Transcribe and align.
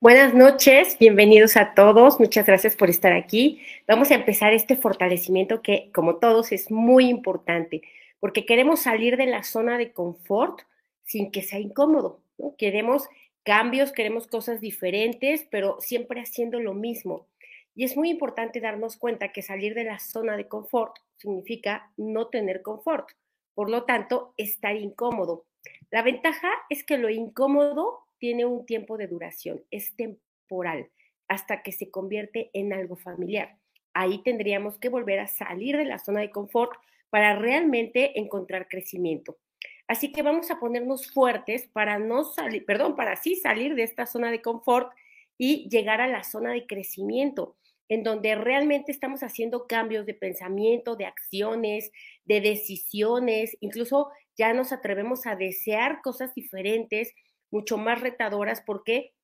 Buenas 0.00 0.32
noches, 0.32 0.96
bienvenidos 1.00 1.56
a 1.56 1.74
todos, 1.74 2.20
muchas 2.20 2.46
gracias 2.46 2.76
por 2.76 2.88
estar 2.88 3.12
aquí. 3.12 3.60
Vamos 3.88 4.12
a 4.12 4.14
empezar 4.14 4.52
este 4.52 4.76
fortalecimiento 4.76 5.60
que, 5.60 5.90
como 5.92 6.18
todos, 6.18 6.52
es 6.52 6.70
muy 6.70 7.08
importante, 7.08 7.82
porque 8.20 8.46
queremos 8.46 8.78
salir 8.78 9.16
de 9.16 9.26
la 9.26 9.42
zona 9.42 9.76
de 9.76 9.92
confort 9.92 10.60
sin 11.02 11.32
que 11.32 11.42
sea 11.42 11.58
incómodo. 11.58 12.22
Queremos 12.58 13.08
cambios, 13.42 13.90
queremos 13.90 14.28
cosas 14.28 14.60
diferentes, 14.60 15.48
pero 15.50 15.80
siempre 15.80 16.20
haciendo 16.20 16.60
lo 16.60 16.74
mismo. 16.74 17.26
Y 17.74 17.82
es 17.82 17.96
muy 17.96 18.08
importante 18.08 18.60
darnos 18.60 18.96
cuenta 18.98 19.32
que 19.32 19.42
salir 19.42 19.74
de 19.74 19.82
la 19.82 19.98
zona 19.98 20.36
de 20.36 20.46
confort 20.46 20.94
significa 21.16 21.90
no 21.96 22.28
tener 22.28 22.62
confort, 22.62 23.08
por 23.52 23.68
lo 23.68 23.82
tanto, 23.82 24.32
estar 24.36 24.76
incómodo. 24.76 25.46
La 25.90 26.02
ventaja 26.02 26.52
es 26.70 26.84
que 26.84 26.98
lo 26.98 27.10
incómodo 27.10 28.04
tiene 28.18 28.44
un 28.46 28.66
tiempo 28.66 28.96
de 28.96 29.06
duración, 29.06 29.62
es 29.70 29.94
temporal, 29.96 30.88
hasta 31.28 31.62
que 31.62 31.72
se 31.72 31.90
convierte 31.90 32.50
en 32.52 32.72
algo 32.72 32.96
familiar. 32.96 33.58
Ahí 33.94 34.22
tendríamos 34.22 34.78
que 34.78 34.88
volver 34.88 35.20
a 35.20 35.26
salir 35.26 35.76
de 35.76 35.84
la 35.84 35.98
zona 35.98 36.20
de 36.20 36.30
confort 36.30 36.72
para 37.10 37.36
realmente 37.36 38.18
encontrar 38.18 38.68
crecimiento. 38.68 39.38
Así 39.86 40.12
que 40.12 40.22
vamos 40.22 40.50
a 40.50 40.60
ponernos 40.60 41.10
fuertes 41.10 41.66
para 41.68 41.98
no 41.98 42.24
salir, 42.24 42.66
perdón, 42.66 42.94
para 42.94 43.16
sí 43.16 43.36
salir 43.36 43.74
de 43.74 43.84
esta 43.84 44.06
zona 44.06 44.30
de 44.30 44.42
confort 44.42 44.92
y 45.38 45.68
llegar 45.70 46.00
a 46.00 46.08
la 46.08 46.24
zona 46.24 46.52
de 46.52 46.66
crecimiento, 46.66 47.56
en 47.88 48.02
donde 48.02 48.34
realmente 48.34 48.92
estamos 48.92 49.22
haciendo 49.22 49.66
cambios 49.66 50.04
de 50.04 50.12
pensamiento, 50.12 50.94
de 50.94 51.06
acciones, 51.06 51.90
de 52.26 52.42
decisiones, 52.42 53.56
incluso 53.60 54.10
ya 54.36 54.52
nos 54.52 54.72
atrevemos 54.72 55.26
a 55.26 55.36
desear 55.36 56.02
cosas 56.02 56.34
diferentes 56.34 57.14
mucho 57.50 57.78
más 57.78 58.00
retadoras 58.00 58.62
porque 58.64 59.14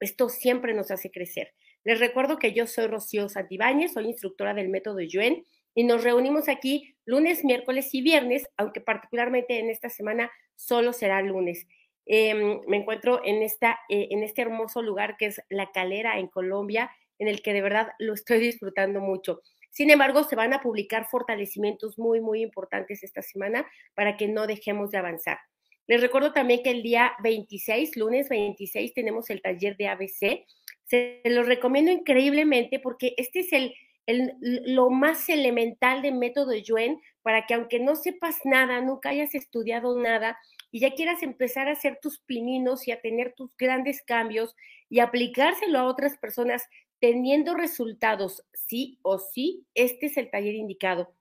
esto 0.00 0.28
siempre 0.28 0.74
nos 0.74 0.90
hace 0.90 1.10
crecer. 1.10 1.54
Les 1.84 1.98
recuerdo 1.98 2.38
que 2.38 2.52
yo 2.52 2.66
soy 2.66 2.86
Rocío 2.86 3.28
Santibáñez, 3.28 3.92
soy 3.94 4.06
instructora 4.06 4.54
del 4.54 4.68
método 4.68 5.00
Yuen 5.00 5.46
y 5.74 5.84
nos 5.84 6.04
reunimos 6.04 6.48
aquí 6.48 6.94
lunes, 7.04 7.44
miércoles 7.44 7.94
y 7.94 8.02
viernes, 8.02 8.46
aunque 8.56 8.80
particularmente 8.80 9.58
en 9.58 9.70
esta 9.70 9.88
semana 9.88 10.30
solo 10.56 10.92
será 10.92 11.22
lunes. 11.22 11.66
Em, 12.06 12.60
me 12.66 12.78
encuentro 12.78 13.22
en, 13.24 13.42
esta, 13.42 13.78
eh, 13.88 14.08
en 14.10 14.22
este 14.22 14.42
hermoso 14.42 14.82
lugar 14.82 15.16
que 15.16 15.26
es 15.26 15.40
La 15.48 15.70
Calera 15.70 16.18
en 16.18 16.26
Colombia, 16.26 16.90
en 17.18 17.28
el 17.28 17.42
que 17.42 17.52
de 17.52 17.62
verdad 17.62 17.92
lo 17.98 18.14
estoy 18.14 18.40
disfrutando 18.40 19.00
mucho. 19.00 19.42
Sin 19.70 19.90
embargo, 19.90 20.24
se 20.24 20.36
van 20.36 20.52
a 20.52 20.60
publicar 20.60 21.06
fortalecimientos 21.08 21.98
muy, 21.98 22.20
muy 22.20 22.42
importantes 22.42 23.04
esta 23.04 23.22
semana 23.22 23.66
para 23.94 24.16
que 24.16 24.26
no 24.26 24.46
dejemos 24.46 24.90
de 24.90 24.98
avanzar. 24.98 25.38
Les 25.90 26.00
recuerdo 26.00 26.32
también 26.32 26.62
que 26.62 26.70
el 26.70 26.84
día 26.84 27.14
26, 27.20 27.96
lunes 27.96 28.28
26, 28.28 28.94
tenemos 28.94 29.28
el 29.28 29.42
taller 29.42 29.76
de 29.76 29.88
ABC. 29.88 30.46
Se 30.84 31.20
los 31.24 31.48
recomiendo 31.48 31.90
increíblemente 31.90 32.78
porque 32.78 33.12
este 33.16 33.40
es 33.40 33.52
el, 33.52 33.74
lo 34.38 34.90
más 34.90 35.28
elemental 35.28 36.00
de 36.00 36.12
método 36.12 36.54
Yuen 36.54 37.00
para 37.22 37.44
que 37.44 37.54
aunque 37.54 37.80
no 37.80 37.96
sepas 37.96 38.36
nada, 38.44 38.80
nunca 38.80 39.08
hayas 39.08 39.34
estudiado 39.34 39.98
nada 39.98 40.38
y 40.70 40.78
ya 40.78 40.94
quieras 40.94 41.24
empezar 41.24 41.66
a 41.66 41.72
hacer 41.72 41.98
tus 42.00 42.20
pininos 42.20 42.86
y 42.86 42.92
a 42.92 43.00
tener 43.00 43.32
tus 43.32 43.50
grandes 43.56 44.00
cambios 44.00 44.54
y 44.88 45.00
aplicárselo 45.00 45.76
a 45.76 45.86
otras 45.86 46.16
personas 46.18 46.68
teniendo 47.00 47.54
resultados 47.54 48.44
sí 48.52 49.00
o 49.02 49.18
sí, 49.18 49.66
este 49.74 50.06
es 50.06 50.16
el 50.16 50.30
taller 50.30 50.54
indicado. 50.54 51.12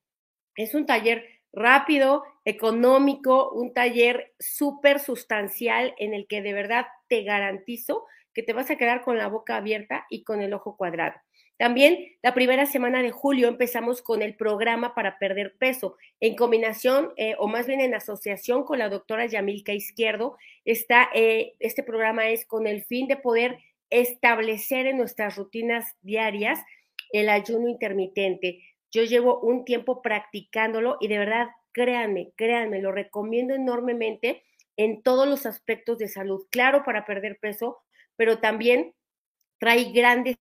Es 0.55 0.75
un 0.75 0.85
taller 0.85 1.38
rápido, 1.53 2.23
económico, 2.45 3.51
un 3.51 3.73
taller 3.73 4.33
súper 4.39 4.99
sustancial 4.99 5.93
en 5.97 6.13
el 6.13 6.27
que 6.27 6.41
de 6.41 6.53
verdad 6.53 6.85
te 7.07 7.23
garantizo 7.23 8.05
que 8.33 8.43
te 8.43 8.53
vas 8.53 8.69
a 8.69 8.77
quedar 8.77 9.01
con 9.01 9.17
la 9.17 9.27
boca 9.27 9.57
abierta 9.57 10.05
y 10.09 10.23
con 10.23 10.41
el 10.41 10.53
ojo 10.53 10.77
cuadrado. 10.77 11.15
También 11.57 12.15
la 12.21 12.33
primera 12.33 12.65
semana 12.65 13.03
de 13.03 13.11
julio 13.11 13.49
empezamos 13.49 14.01
con 14.01 14.21
el 14.21 14.35
programa 14.35 14.95
para 14.95 15.19
perder 15.19 15.57
peso, 15.57 15.97
en 16.21 16.37
combinación 16.37 17.11
eh, 17.17 17.35
o 17.37 17.49
más 17.49 17.67
bien 17.67 17.81
en 17.81 17.93
asociación 17.93 18.63
con 18.63 18.79
la 18.79 18.87
doctora 18.87 19.25
Yamilka 19.25 19.73
Izquierdo. 19.73 20.37
Está, 20.63 21.09
eh, 21.13 21.55
este 21.59 21.83
programa 21.83 22.29
es 22.29 22.45
con 22.45 22.65
el 22.65 22.85
fin 22.85 23.09
de 23.09 23.17
poder 23.17 23.59
establecer 23.89 24.87
en 24.87 24.97
nuestras 24.97 25.35
rutinas 25.35 25.85
diarias 26.01 26.59
el 27.11 27.27
ayuno 27.27 27.67
intermitente. 27.67 28.63
Yo 28.91 29.03
llevo 29.03 29.39
un 29.39 29.65
tiempo 29.65 30.01
practicándolo 30.01 30.97
y 30.99 31.07
de 31.07 31.19
verdad, 31.19 31.49
créanme, 31.71 32.31
créanme, 32.35 32.81
lo 32.81 32.91
recomiendo 32.91 33.53
enormemente 33.53 34.43
en 34.77 35.01
todos 35.01 35.27
los 35.27 35.45
aspectos 35.45 35.97
de 35.97 36.07
salud. 36.07 36.45
Claro, 36.49 36.83
para 36.83 37.05
perder 37.05 37.37
peso, 37.39 37.83
pero 38.15 38.39
también 38.39 38.93
trae 39.59 39.91
grandes 39.91 40.37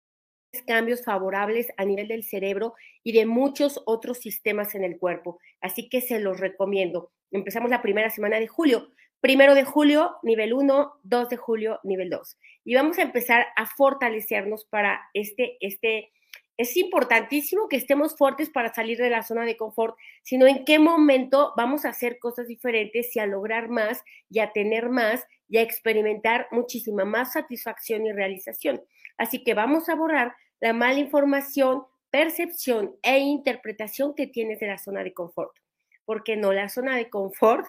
cambios 0.66 1.04
favorables 1.04 1.69
a 1.76 1.84
nivel 1.84 2.09
del 2.09 2.25
cerebro 2.25 2.75
y 3.03 3.12
de 3.12 3.26
muchos 3.26 3.82
otros 3.84 4.19
sistemas 4.19 4.75
en 4.75 4.84
el 4.84 4.98
cuerpo. 4.98 5.38
Así 5.60 5.88
que 5.88 6.00
se 6.00 6.20
los 6.20 6.41
recomiendo. 6.41 7.12
Empezamos 7.30 7.70
la 7.70 7.82
primera 7.82 8.10
semana 8.10 8.38
de 8.38 8.47
julio. 8.47 8.91
Primero 9.20 9.54
de 9.54 9.65
julio, 9.65 10.16
nivel 10.22 10.54
1, 10.54 11.00
2 11.03 11.28
de 11.28 11.36
julio, 11.36 11.80
nivel 11.82 12.09
2. 12.09 12.38
Y 12.65 12.75
vamos 12.75 12.98
a 12.98 13.03
empezar 13.03 13.47
a 13.56 13.66
fortalecernos 13.66 14.65
para 14.65 15.00
este, 15.12 15.56
este, 15.60 16.12
es 16.58 16.76
importantísimo 16.76 17.69
que 17.69 17.76
estemos 17.76 18.16
fuertes 18.16 18.50
para 18.50 18.74
salir 18.74 18.98
de 18.98 19.10
la 19.10 19.22
zona 19.22 19.44
de 19.44 19.56
confort, 19.56 19.96
sino 20.22 20.46
en 20.46 20.64
qué 20.64 20.80
momento 20.80 21.54
vamos 21.56 21.84
a 21.84 21.91
hacer 21.91 22.19
cosas 22.19 22.48
diferentes 22.48 23.14
y 23.14 23.20
a 23.20 23.26
lograr 23.26 23.69
más 23.69 24.02
y 24.28 24.41
a 24.41 24.52
tener 24.52 24.91
más 24.91 25.24
y 25.48 25.58
a 25.58 25.62
experimentar 25.62 26.48
muchísima 26.50 27.04
más 27.04 27.32
satisfacción 27.32 28.06
y 28.06 28.12
realización. 28.12 28.82
Así 29.16 29.44
que 29.44 29.54
vamos 29.54 29.88
a 29.88 29.94
borrar 29.94 30.34
la 30.58 30.72
mala 30.72 30.98
información, 30.98 31.84
percepción 32.10 32.97
e 33.02 33.20
interpretación 33.20 34.16
que 34.16 34.26
tienes 34.26 34.58
de 34.58 34.66
la 34.66 34.78
zona 34.78 35.04
de 35.04 35.14
confort. 35.14 35.56
Porque 36.04 36.36
no, 36.36 36.52
la 36.52 36.68
zona 36.68 36.97
de 36.97 37.08
confort 37.08 37.66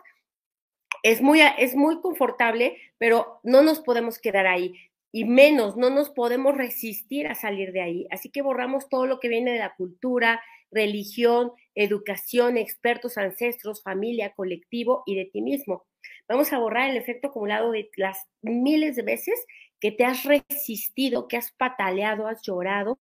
es 1.03 1.21
muy, 1.21 1.41
es 1.59 1.75
muy 1.75 2.01
confortable, 2.01 2.75
pero 2.97 3.39
no 3.43 3.61
nos 3.61 3.81
podemos 3.81 4.17
quedar 4.17 4.47
ahí 4.47 4.75
y 5.11 5.25
menos, 5.25 5.75
no 5.75 5.89
nos 5.89 6.09
podemos 6.09 6.55
resistir 6.55 7.27
a 7.27 7.35
salir 7.35 7.71
de 7.71 7.81
ahí. 7.81 8.07
Así 8.11 8.29
que 8.29 8.41
borramos 8.41 8.89
todo 8.89 9.07
lo 9.07 9.19
que 9.19 9.27
viene 9.27 9.51
de 9.51 9.59
la 9.59 9.73
cultura, 9.75 10.41
religión, 10.71 11.51
educación, 11.73 12.57
expertos, 12.57 13.17
ancestros, 13.17 13.81
familia, 13.81 14.33
colectivo 14.35 15.03
y 15.05 15.15
de 15.15 15.25
ti 15.25 15.41
mismo. 15.41 15.85
Vamos 16.27 16.53
a 16.53 16.59
borrar 16.59 16.89
el 16.89 16.97
efecto 16.97 17.29
acumulado 17.29 17.71
de 17.71 17.89
las 17.95 18.27
miles 18.41 18.95
de 18.95 19.01
veces 19.01 19.45
que 19.79 19.91
te 19.91 20.05
has 20.05 20.23
resistido, 20.25 21.27
que 21.27 21.37
has 21.37 21.51
pataleado, 21.51 22.27
has 22.27 22.41
llorado 22.43 22.99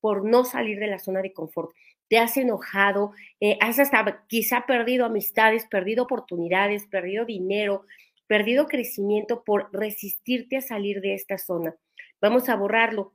por 0.00 0.24
no 0.24 0.44
salir 0.44 0.78
de 0.78 0.86
la 0.86 0.98
zona 0.98 1.20
de 1.20 1.32
confort. 1.32 1.70
Te 2.08 2.18
has 2.18 2.36
enojado, 2.36 3.12
eh, 3.40 3.58
has 3.60 3.78
hasta 3.78 4.24
quizá 4.26 4.66
perdido 4.66 5.04
amistades, 5.06 5.66
perdido 5.66 6.04
oportunidades, 6.04 6.86
perdido 6.86 7.24
dinero, 7.24 7.84
perdido 8.32 8.66
crecimiento 8.66 9.44
por 9.44 9.68
resistirte 9.74 10.56
a 10.56 10.62
salir 10.62 11.02
de 11.02 11.12
esta 11.12 11.36
zona. 11.36 11.76
Vamos 12.18 12.48
a 12.48 12.56
borrarlo, 12.56 13.12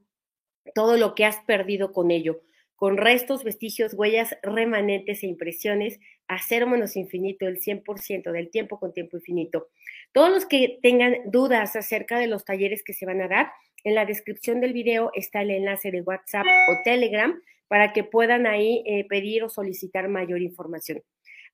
todo 0.76 0.96
lo 0.96 1.16
que 1.16 1.26
has 1.26 1.38
perdido 1.38 1.92
con 1.92 2.12
ello, 2.12 2.44
con 2.76 2.98
restos, 2.98 3.44
vestigios, 3.44 3.96
huellas, 3.96 4.38
remanentes 4.44 5.24
e 5.24 5.26
impresiones, 5.26 6.00
a 6.28 6.38
cero 6.48 6.68
menos 6.68 6.96
infinito, 6.96 7.48
el 7.48 7.60
100% 7.60 8.32
del 8.32 8.52
tiempo 8.52 8.80
con 8.80 8.94
tiempo 8.94 9.18
infinito. 9.18 9.70
Todos 10.12 10.30
los 10.30 10.46
que 10.46 10.78
tengan 10.84 11.16
dudas 11.26 11.76
acerca 11.76 12.20
de 12.20 12.28
los 12.28 12.46
talleres 12.46 12.84
que 12.84 12.94
se 12.94 13.08
van 13.08 13.20
a 13.22 13.28
dar, 13.28 13.52
en 13.84 13.96
la 13.96 14.06
descripción 14.06 14.62
del 14.62 14.74
video 14.74 15.10
está 15.16 15.42
el 15.42 15.50
enlace 15.50 15.90
de 15.90 16.02
WhatsApp 16.02 16.46
o 16.46 16.84
Telegram 16.84 17.42
para 17.68 17.92
que 17.92 18.04
puedan 18.04 18.46
ahí 18.46 18.84
eh, 18.86 19.04
pedir 19.10 19.44
o 19.44 19.50
solicitar 19.50 20.10
mayor 20.10 20.44
información. 20.44 21.02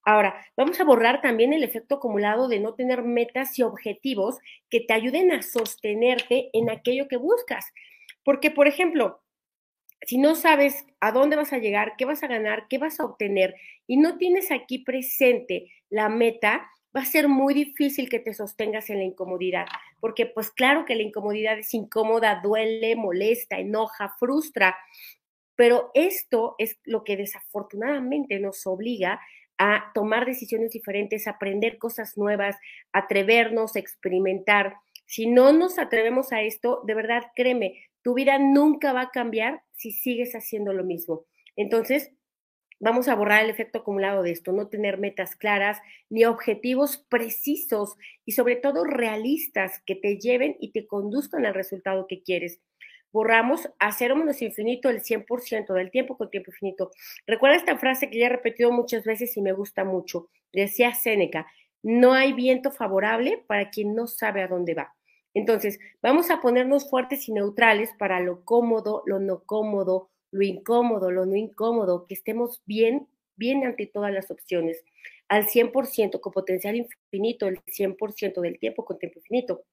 Ahora, 0.05 0.45
vamos 0.57 0.79
a 0.79 0.83
borrar 0.83 1.21
también 1.21 1.53
el 1.53 1.63
efecto 1.63 1.95
acumulado 1.95 2.47
de 2.47 2.59
no 2.59 2.73
tener 2.73 3.03
metas 3.03 3.57
y 3.57 3.63
objetivos 3.63 4.39
que 4.69 4.81
te 4.81 4.93
ayuden 4.93 5.31
a 5.31 5.41
sostenerte 5.41 6.49
en 6.53 6.69
aquello 6.69 7.07
que 7.07 7.17
buscas. 7.17 7.65
Porque, 8.23 8.51
por 8.51 8.67
ejemplo, 8.67 9.21
si 10.01 10.17
no 10.17 10.35
sabes 10.35 10.85
a 10.99 11.11
dónde 11.11 11.37
vas 11.37 11.53
a 11.53 11.57
llegar, 11.57 11.93
qué 11.97 12.05
vas 12.05 12.23
a 12.23 12.27
ganar, 12.27 12.67
qué 12.69 12.77
vas 12.77 12.99
a 12.99 13.05
obtener 13.05 13.55
y 13.87 13.97
no 13.97 14.17
tienes 14.17 14.51
aquí 14.51 14.79
presente 14.79 15.71
la 15.89 16.09
meta, 16.09 16.69
va 16.95 17.01
a 17.01 17.05
ser 17.05 17.27
muy 17.27 17.53
difícil 17.53 18.09
que 18.09 18.19
te 18.19 18.33
sostengas 18.33 18.89
en 18.89 18.97
la 18.97 19.03
incomodidad, 19.05 19.65
porque 19.99 20.25
pues 20.25 20.51
claro 20.51 20.85
que 20.85 20.95
la 20.95 21.03
incomodidad 21.03 21.57
es 21.57 21.73
incómoda, 21.73 22.41
duele, 22.43 22.95
molesta, 22.95 23.57
enoja, 23.59 24.13
frustra, 24.19 24.77
pero 25.55 25.91
esto 25.93 26.55
es 26.57 26.79
lo 26.83 27.03
que 27.03 27.15
desafortunadamente 27.15 28.39
nos 28.39 28.65
obliga 28.67 29.19
a 29.65 29.93
tomar 29.93 30.25
decisiones 30.25 30.71
diferentes, 30.71 31.25
aprender 31.25 31.77
cosas 31.77 32.17
nuevas, 32.17 32.57
atrevernos, 32.91 33.77
experimentar. 33.77 34.75
Si 35.05 35.25
no 35.25 35.53
nos 35.53 35.79
atrevemos 35.79 36.33
a 36.33 36.41
esto, 36.41 36.81
de 36.85 36.93
verdad, 36.93 37.23
créeme, 37.33 37.87
tu 38.01 38.13
vida 38.13 38.39
nunca 38.39 38.91
va 38.91 39.03
a 39.03 39.11
cambiar 39.11 39.61
si 39.71 39.91
sigues 39.91 40.33
haciendo 40.33 40.73
lo 40.73 40.83
mismo. 40.83 41.23
Entonces, 41.55 42.11
Vamos 42.85 43.07
a 43.07 43.15
borrar 43.15 43.45
el 43.45 43.49
efecto 43.49 43.79
acumulado 43.79 44.23
de 44.23 44.31
esto, 44.31 44.51
no 44.51 44.67
tener 44.67 44.97
metas 44.97 45.37
claras 45.37 45.77
ni 46.09 46.25
objetivos 46.25 46.97
precisos 46.97 47.95
y 48.25 48.33
sobre 48.33 48.57
todo 48.57 48.83
realistas 48.83 49.81
que 49.85 49.95
te 49.95 50.17
lleven 50.17 50.57
y 50.59 50.73
te 50.73 50.85
conduzcan 50.85 51.45
al 51.45 51.53
resultado 51.53 52.07
que 52.07 52.23
quieres. 52.23 52.59
Borramos 53.13 53.69
a 53.79 53.91
cero 53.91 54.15
menos 54.15 54.41
infinito 54.41 54.89
el 54.89 55.01
100% 55.01 55.73
del 55.73 55.91
tiempo 55.91 56.17
con 56.17 56.31
tiempo 56.31 56.51
infinito. 56.51 56.91
Recuerda 57.27 57.57
esta 57.57 57.77
frase 57.77 58.09
que 58.09 58.17
ya 58.17 58.25
he 58.25 58.29
repetido 58.29 58.71
muchas 58.71 59.05
veces 59.05 59.37
y 59.37 59.41
me 59.41 59.53
gusta 59.53 59.85
mucho. 59.85 60.29
Decía 60.51 60.93
Séneca, 60.95 61.47
no 61.83 62.13
hay 62.13 62.33
viento 62.33 62.71
favorable 62.71 63.43
para 63.45 63.69
quien 63.69 63.93
no 63.93 64.07
sabe 64.07 64.41
a 64.41 64.47
dónde 64.47 64.73
va. 64.73 64.95
Entonces, 65.35 65.79
vamos 66.01 66.31
a 66.31 66.41
ponernos 66.41 66.89
fuertes 66.89 67.29
y 67.29 67.33
neutrales 67.33 67.91
para 67.99 68.19
lo 68.19 68.43
cómodo, 68.43 69.03
lo 69.05 69.19
no 69.19 69.43
cómodo, 69.43 70.09
lo 70.31 70.43
incómodo, 70.43 71.11
lo 71.11 71.25
no 71.25 71.35
incómodo, 71.35 72.05
que 72.07 72.15
estemos 72.15 72.61
bien, 72.65 73.07
bien 73.35 73.63
ante 73.63 73.85
todas 73.85 74.11
las 74.11 74.31
opciones, 74.31 74.83
al 75.27 75.47
100% 75.47 76.19
con 76.19 76.33
potencial 76.33 76.75
infinito, 76.75 77.47
el 77.47 77.59
100% 77.65 78.41
del 78.41 78.59
tiempo 78.59 78.85
con 78.85 78.97
tiempo 78.97 79.19
infinito. 79.19 79.63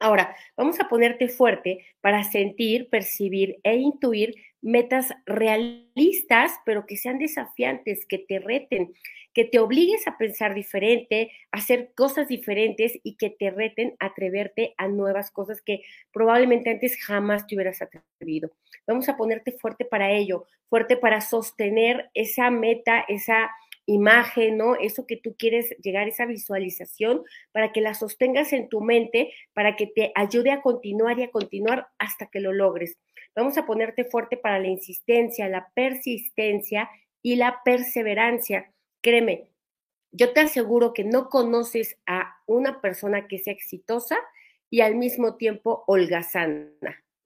Ahora, 0.00 0.36
vamos 0.56 0.78
a 0.80 0.88
ponerte 0.88 1.28
fuerte 1.28 1.84
para 2.00 2.24
sentir, 2.24 2.88
percibir 2.88 3.58
e 3.62 3.76
intuir 3.76 4.34
metas 4.60 5.12
realistas, 5.26 6.52
pero 6.64 6.86
que 6.86 6.96
sean 6.96 7.18
desafiantes, 7.18 8.06
que 8.06 8.18
te 8.18 8.38
reten, 8.38 8.92
que 9.32 9.44
te 9.44 9.58
obligues 9.58 10.06
a 10.08 10.18
pensar 10.18 10.54
diferente, 10.54 11.30
a 11.52 11.58
hacer 11.58 11.92
cosas 11.94 12.28
diferentes 12.28 12.98
y 13.02 13.16
que 13.16 13.30
te 13.30 13.50
reten 13.50 13.94
a 14.00 14.06
atreverte 14.06 14.74
a 14.78 14.88
nuevas 14.88 15.30
cosas 15.30 15.62
que 15.62 15.82
probablemente 16.12 16.70
antes 16.70 16.96
jamás 17.02 17.46
te 17.46 17.54
hubieras 17.54 17.80
atrevido. 17.82 18.50
Vamos 18.86 19.08
a 19.08 19.16
ponerte 19.16 19.52
fuerte 19.52 19.84
para 19.84 20.10
ello, 20.10 20.46
fuerte 20.68 20.96
para 20.96 21.20
sostener 21.20 22.10
esa 22.14 22.50
meta, 22.50 23.04
esa 23.06 23.50
imagen, 23.88 24.58
¿no? 24.58 24.76
Eso 24.76 25.06
que 25.06 25.16
tú 25.16 25.34
quieres 25.36 25.74
llegar, 25.82 26.06
esa 26.08 26.26
visualización, 26.26 27.24
para 27.52 27.72
que 27.72 27.80
la 27.80 27.94
sostengas 27.94 28.52
en 28.52 28.68
tu 28.68 28.82
mente, 28.82 29.32
para 29.54 29.76
que 29.76 29.86
te 29.86 30.12
ayude 30.14 30.50
a 30.50 30.60
continuar 30.60 31.18
y 31.18 31.22
a 31.22 31.30
continuar 31.30 31.88
hasta 31.98 32.26
que 32.26 32.40
lo 32.40 32.52
logres. 32.52 32.98
Vamos 33.34 33.56
a 33.56 33.64
ponerte 33.64 34.04
fuerte 34.04 34.36
para 34.36 34.58
la 34.58 34.68
insistencia, 34.68 35.48
la 35.48 35.70
persistencia 35.74 36.90
y 37.22 37.36
la 37.36 37.62
perseverancia. 37.64 38.70
Créeme, 39.00 39.48
yo 40.12 40.34
te 40.34 40.40
aseguro 40.40 40.92
que 40.92 41.04
no 41.04 41.30
conoces 41.30 41.98
a 42.06 42.36
una 42.46 42.82
persona 42.82 43.26
que 43.26 43.38
sea 43.38 43.54
exitosa 43.54 44.18
y 44.68 44.82
al 44.82 44.96
mismo 44.96 45.36
tiempo 45.36 45.84
holgazana. 45.86 46.70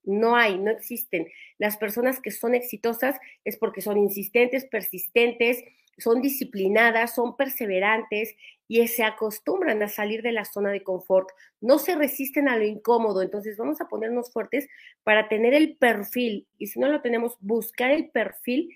No 0.05 0.37
hay, 0.37 0.59
no 0.59 0.71
existen. 0.71 1.29
Las 1.59 1.77
personas 1.77 2.21
que 2.21 2.31
son 2.31 2.55
exitosas 2.55 3.19
es 3.45 3.57
porque 3.57 3.83
son 3.83 3.99
insistentes, 3.99 4.65
persistentes, 4.65 5.65
son 5.99 6.21
disciplinadas, 6.21 7.15
son 7.15 7.37
perseverantes 7.37 8.35
y 8.69 8.87
se 8.89 9.05
acostumbran 9.05 9.83
a 9.83 9.89
salir 9.89 10.23
de 10.23 10.33
la 10.33 10.45
zona 10.45 10.71
de 10.71 10.83
confort, 10.83 11.29
no 11.61 11.79
se 11.79 11.95
resisten 11.95 12.49
a 12.49 12.57
lo 12.57 12.65
incómodo, 12.65 13.23
entonces 13.23 13.57
vamos 13.59 13.81
a 13.81 13.89
ponernos 13.89 14.33
fuertes 14.33 14.69
para 15.03 15.29
tener 15.29 15.53
el 15.55 15.77
perfil 15.77 16.47
y 16.59 16.69
si 16.69 16.81
no 16.81 16.89
lo 16.89 17.03
tenemos, 17.03 17.37
buscar 17.41 17.91
el 17.91 18.11
perfil 18.11 18.71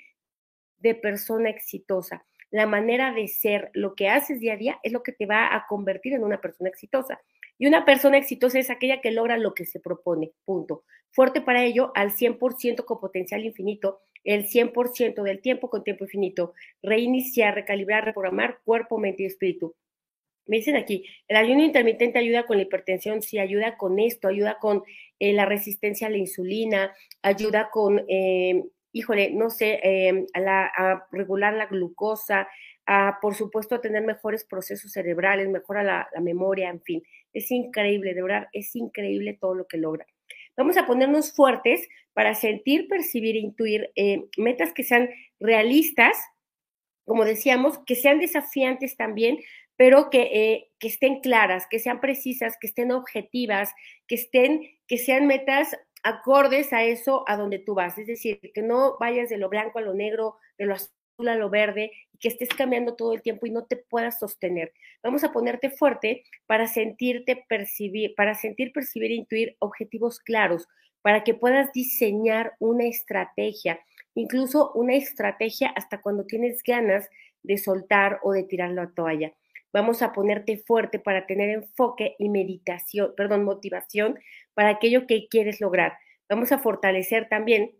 de 0.79 0.95
persona 0.95 1.49
exitosa. 1.49 2.27
La 2.51 2.67
manera 2.67 3.13
de 3.13 3.27
ser, 3.27 3.71
lo 3.73 3.95
que 3.95 4.09
haces 4.09 4.41
día 4.41 4.55
a 4.55 4.57
día 4.57 4.79
es 4.83 4.93
lo 4.93 5.03
que 5.03 5.13
te 5.13 5.27
va 5.27 5.55
a 5.55 5.67
convertir 5.67 6.13
en 6.13 6.23
una 6.23 6.41
persona 6.41 6.69
exitosa. 6.69 7.21
Y 7.59 7.67
una 7.67 7.85
persona 7.85 8.19
exitosa 8.19 8.59
es 8.59 8.71
aquella 8.71 9.01
que 9.01 9.11
logra 9.11 9.39
lo 9.39 9.55
que 9.55 9.65
se 9.65 9.81
propone, 9.81 10.33
punto. 10.45 10.85
Fuerte 11.11 11.41
para 11.41 11.65
ello, 11.65 11.93
al 11.95 12.11
100% 12.13 12.85
con 12.85 13.01
potencial 13.01 13.45
infinito, 13.45 14.01
el 14.25 14.47
100% 14.49 15.23
del 15.23 15.41
tiempo 15.41 15.71
con 15.71 15.85
tiempo 15.85 16.05
infinito. 16.05 16.53
Reiniciar, 16.83 17.55
recalibrar, 17.55 18.05
reprogramar 18.05 18.61
cuerpo, 18.65 18.99
mente 18.99 19.23
y 19.23 19.27
espíritu. 19.27 19.75
Me 20.47 20.59
dicen 20.59 20.77
aquí, 20.77 21.05
el 21.27 21.37
ayuno 21.37 21.63
intermitente 21.65 22.19
ayuda 22.19 22.47
con 22.47 22.57
la 22.57 22.63
hipertensión, 22.63 23.21
sí, 23.21 23.39
ayuda 23.39 23.77
con 23.77 23.99
esto, 23.99 24.29
ayuda 24.29 24.59
con 24.61 24.85
eh, 25.19 25.33
la 25.33 25.45
resistencia 25.45 26.07
a 26.07 26.11
la 26.11 26.19
insulina, 26.19 26.95
ayuda 27.23 27.69
con, 27.71 28.05
eh, 28.09 28.63
híjole, 28.93 29.33
no 29.33 29.51
sé, 29.51 29.81
eh, 29.83 30.27
a, 30.35 31.07
regular 31.11 31.55
la 31.55 31.67
glucosa, 31.67 32.49
a, 32.87 33.19
por 33.21 33.35
supuesto, 33.35 33.75
a 33.75 33.81
tener 33.81 34.05
mejores 34.05 34.45
procesos 34.45 34.93
cerebrales, 34.93 35.49
mejora 35.49 35.83
la, 35.83 36.09
la 36.15 36.21
memoria, 36.21 36.71
en 36.71 36.81
fin. 36.81 37.03
Es 37.37 37.51
increíble, 37.51 38.15
de 38.15 38.23
verdad, 38.23 38.49
es 38.55 38.75
increíble 38.75 39.37
todo 39.39 39.55
lo 39.55 39.67
que 39.67 39.77
logra. 39.77 40.07
Vamos 40.57 40.79
a 40.79 40.87
ponernos 40.87 41.35
fuertes 41.35 41.87
para 42.15 42.35
sentir, 42.35 42.89
percibir 42.89 43.37
e 43.37 43.41
intuir 43.41 43.91
eh, 43.95 44.25
metas 44.39 44.73
que 44.73 44.83
sean 44.83 45.11
realistas, 45.39 46.17
como 47.05 47.27
decíamos, 47.27 47.79
que 47.85 47.95
sean 47.95 48.21
desafiantes 48.21 48.97
también, 48.97 49.39
pero 49.77 50.09
que, 50.09 50.23
eh, 50.33 50.71
que 50.79 50.89
estén 50.89 51.21
claras, 51.21 51.67
que 51.69 51.79
sean 51.79 52.01
precisas, 52.01 52.57
que 52.59 52.69
estén 52.69 52.91
objetivas, 52.91 53.71
que 54.09 54.15
estén, 54.15 54.63
que 54.89 54.97
sean 54.97 55.27
metas 55.27 55.77
acordes 56.05 56.73
a 56.73 56.85
eso, 56.85 57.23
a 57.29 57.37
donde 57.37 57.59
tú 57.59 57.75
vas. 57.75 57.99
Es 57.99 58.07
decir, 58.07 58.41
que 58.55 58.63
no 58.63 58.97
vayas 58.99 59.29
de 59.29 59.37
lo 59.37 59.51
blanco 59.51 59.79
a 59.79 59.83
lo 59.83 59.93
negro, 59.93 60.37
de 60.57 60.65
lo 60.65 60.75
azul 60.75 60.97
lo 61.19 61.51
verde, 61.51 61.93
y 62.13 62.19
que 62.19 62.29
estés 62.29 62.49
cambiando 62.51 62.95
todo 62.95 63.13
el 63.13 63.23
tiempo 63.23 63.47
y 63.47 63.51
no 63.51 63.65
te 63.65 63.77
puedas 63.77 64.19
sostener. 64.19 64.73
Vamos 65.03 65.25
a 65.25 65.33
ponerte 65.33 65.71
fuerte 65.71 66.25
para 66.47 66.67
sentirte 66.67 67.45
percibir, 67.49 68.15
para 68.15 68.35
sentir, 68.35 68.73
percibir 68.73 69.11
e 69.11 69.15
intuir 69.15 69.57
objetivos 69.59 70.21
claros, 70.21 70.69
para 71.03 71.25
que 71.25 71.35
puedas 71.35 71.73
diseñar 71.73 72.55
una 72.59 72.85
estrategia, 72.85 73.81
incluso 74.15 74.73
una 74.75 74.95
estrategia 74.95 75.69
hasta 75.69 76.01
cuando 76.01 76.27
tienes 76.27 76.63
ganas 76.63 77.09
de 77.43 77.59
soltar 77.59 78.19
o 78.23 78.33
de 78.33 78.43
tirar 78.43 78.71
la 78.73 78.91
toalla. 78.91 79.33
Vamos 79.73 80.03
a 80.03 80.13
ponerte 80.13 80.57
fuerte 80.57 80.99
para 80.99 81.27
tener 81.27 81.51
enfoque 81.51 82.17
y 82.19 82.29
meditación, 82.29 83.13
perdón, 83.17 83.45
motivación 83.45 84.19
para 84.55 84.71
aquello 84.71 85.07
que 85.07 85.29
quieres 85.29 85.61
lograr. 85.61 85.99
Vamos 86.29 86.51
a 86.51 86.59
fortalecer 86.59 87.29
también 87.29 87.73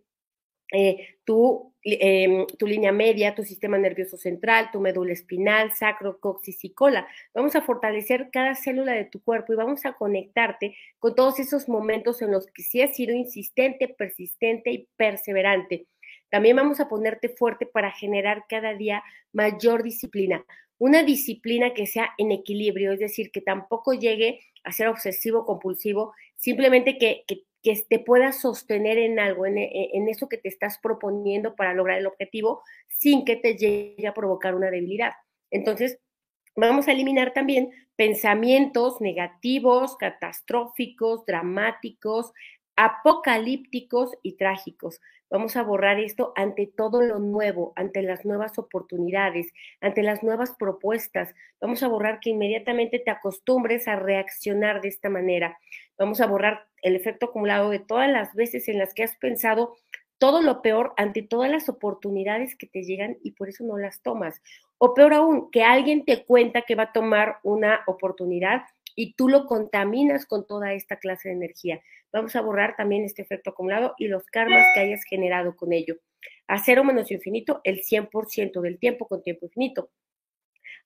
eh, 0.71 1.17
tu, 1.23 1.73
em, 1.83 2.45
tu, 2.57 2.67
línea 2.67 2.91
media, 2.91 3.35
tu 3.35 3.43
sistema 3.43 3.77
nervioso 3.77 4.17
central, 4.17 4.69
tu 4.71 4.81
médula 4.81 5.13
espinal, 5.13 5.71
sacro, 5.73 6.19
coxis 6.19 6.63
y 6.65 6.73
cola. 6.73 7.07
Vamos 7.33 7.55
a 7.55 7.61
fortalecer 7.61 8.29
cada 8.31 8.55
célula 8.55 8.93
de 8.93 9.05
tu 9.05 9.21
cuerpo 9.21 9.53
y 9.53 9.55
vamos 9.55 9.85
a 9.85 9.93
conectarte 9.93 10.75
con 10.99 11.15
todos 11.15 11.39
esos 11.39 11.69
momentos 11.69 12.21
en 12.21 12.31
los 12.31 12.47
que 12.47 12.63
sí 12.63 12.81
has 12.81 12.95
sido 12.95 13.13
insistente, 13.15 13.87
persistente 13.87 14.71
y 14.71 14.89
perseverante. 14.97 15.87
También 16.29 16.57
vamos 16.57 16.79
a 16.79 16.89
ponerte 16.89 17.29
fuerte 17.29 17.65
para 17.65 17.91
generar 17.91 18.43
cada 18.49 18.73
día 18.73 19.03
mayor 19.31 19.83
disciplina. 19.83 20.45
Una 20.77 21.03
disciplina 21.03 21.73
que 21.73 21.87
sea 21.87 22.13
en 22.17 22.31
equilibrio, 22.31 22.91
es 22.91 22.99
decir, 22.99 23.31
que 23.31 23.41
tampoco 23.41 23.93
llegue 23.93 24.41
a 24.63 24.71
ser 24.73 24.89
obsesivo, 24.89 25.45
compulsivo, 25.45 26.13
simplemente 26.35 26.97
que, 26.97 27.23
que 27.25 27.43
que 27.67 27.83
te 27.89 27.99
puedas 27.99 28.39
sostener 28.39 28.97
en 28.97 29.19
algo, 29.19 29.45
en, 29.45 29.57
e, 29.57 29.89
en, 29.93 30.07
eso 30.07 30.29
que 30.29 30.37
te 30.37 30.47
estás 30.47 30.79
proponiendo 30.81 31.53
para 31.53 31.73
lograr 31.73 31.97
el 31.97 32.07
objetivo, 32.07 32.63
sin 32.87 33.25
que 33.25 33.35
te 33.35 33.57
llegue 33.57 34.07
a 34.07 34.13
provocar 34.13 34.55
una 34.55 34.71
debilidad. 34.71 35.11
Entonces, 35.51 35.99
vamos 36.55 36.87
a 36.87 36.93
eliminar 36.93 37.33
también 37.33 37.71
pensamientos 37.97 39.01
negativos, 39.01 39.97
catastróficos, 39.97 41.25
dramáticos, 41.25 42.31
apocalípticos 42.77 44.11
y 44.23 44.37
trágicos. 44.37 45.01
Vamos 45.29 45.57
a 45.57 45.63
borrar 45.63 45.99
esto 45.99 46.31
ante 46.35 46.67
todo 46.67 47.01
lo 47.01 47.19
nuevo, 47.19 47.73
ante 47.75 48.01
las 48.01 48.25
nuevas 48.25 48.57
oportunidades, 48.57 49.51
ante 49.81 50.01
las 50.01 50.23
nuevas 50.23 50.55
propuestas. 50.57 51.35
Vamos 51.59 51.83
a 51.83 51.89
borrar 51.89 52.19
que 52.21 52.29
inmediatamente 52.29 52.99
te 52.99 53.11
acostumbres 53.11 53.87
a 53.87 53.97
reaccionar 53.97 54.81
de 54.81 54.87
esta 54.87 55.09
manera. 55.09 55.57
Vamos 55.97 56.21
a 56.21 56.27
borrar 56.27 56.67
el 56.81 56.95
efecto 56.95 57.25
acumulado 57.25 57.69
de 57.69 57.79
todas 57.79 58.09
las 58.09 58.33
veces 58.35 58.69
en 58.69 58.77
las 58.77 58.93
que 58.93 59.03
has 59.03 59.17
pensado 59.17 59.75
todo 60.17 60.41
lo 60.41 60.61
peor 60.61 60.93
ante 60.97 61.21
todas 61.21 61.51
las 61.51 61.69
oportunidades 61.69 62.55
que 62.55 62.67
te 62.67 62.83
llegan 62.83 63.17
y 63.21 63.31
por 63.31 63.49
eso 63.49 63.63
no 63.63 63.77
las 63.77 64.01
tomas. 64.01 64.41
O 64.77 64.93
peor 64.93 65.13
aún, 65.13 65.51
que 65.51 65.63
alguien 65.63 66.05
te 66.05 66.23
cuenta 66.23 66.61
que 66.61 66.75
va 66.75 66.83
a 66.83 66.93
tomar 66.93 67.37
una 67.43 67.81
oportunidad 67.87 68.63
y 68.97 69.13
tú 69.13 69.29
lo 69.29 69.45
contaminas 69.45 70.25
con 70.25 70.47
toda 70.47 70.73
esta 70.73 70.97
clase 70.97 71.29
de 71.29 71.35
energía. 71.35 71.81
Vamos 72.11 72.35
a 72.35 72.41
borrar 72.41 72.75
también 72.75 73.03
este 73.03 73.21
efecto 73.21 73.51
acumulado 73.51 73.93
y 73.99 74.07
los 74.07 74.25
karmas 74.25 74.65
que 74.73 74.79
hayas 74.79 75.03
generado 75.03 75.55
con 75.55 75.71
ello. 75.71 75.97
A 76.47 76.57
cero 76.57 76.83
menos 76.83 77.11
infinito, 77.11 77.61
el 77.63 77.83
100% 77.83 78.59
del 78.59 78.79
tiempo 78.79 79.07
con 79.07 79.21
tiempo 79.21 79.45
infinito. 79.45 79.91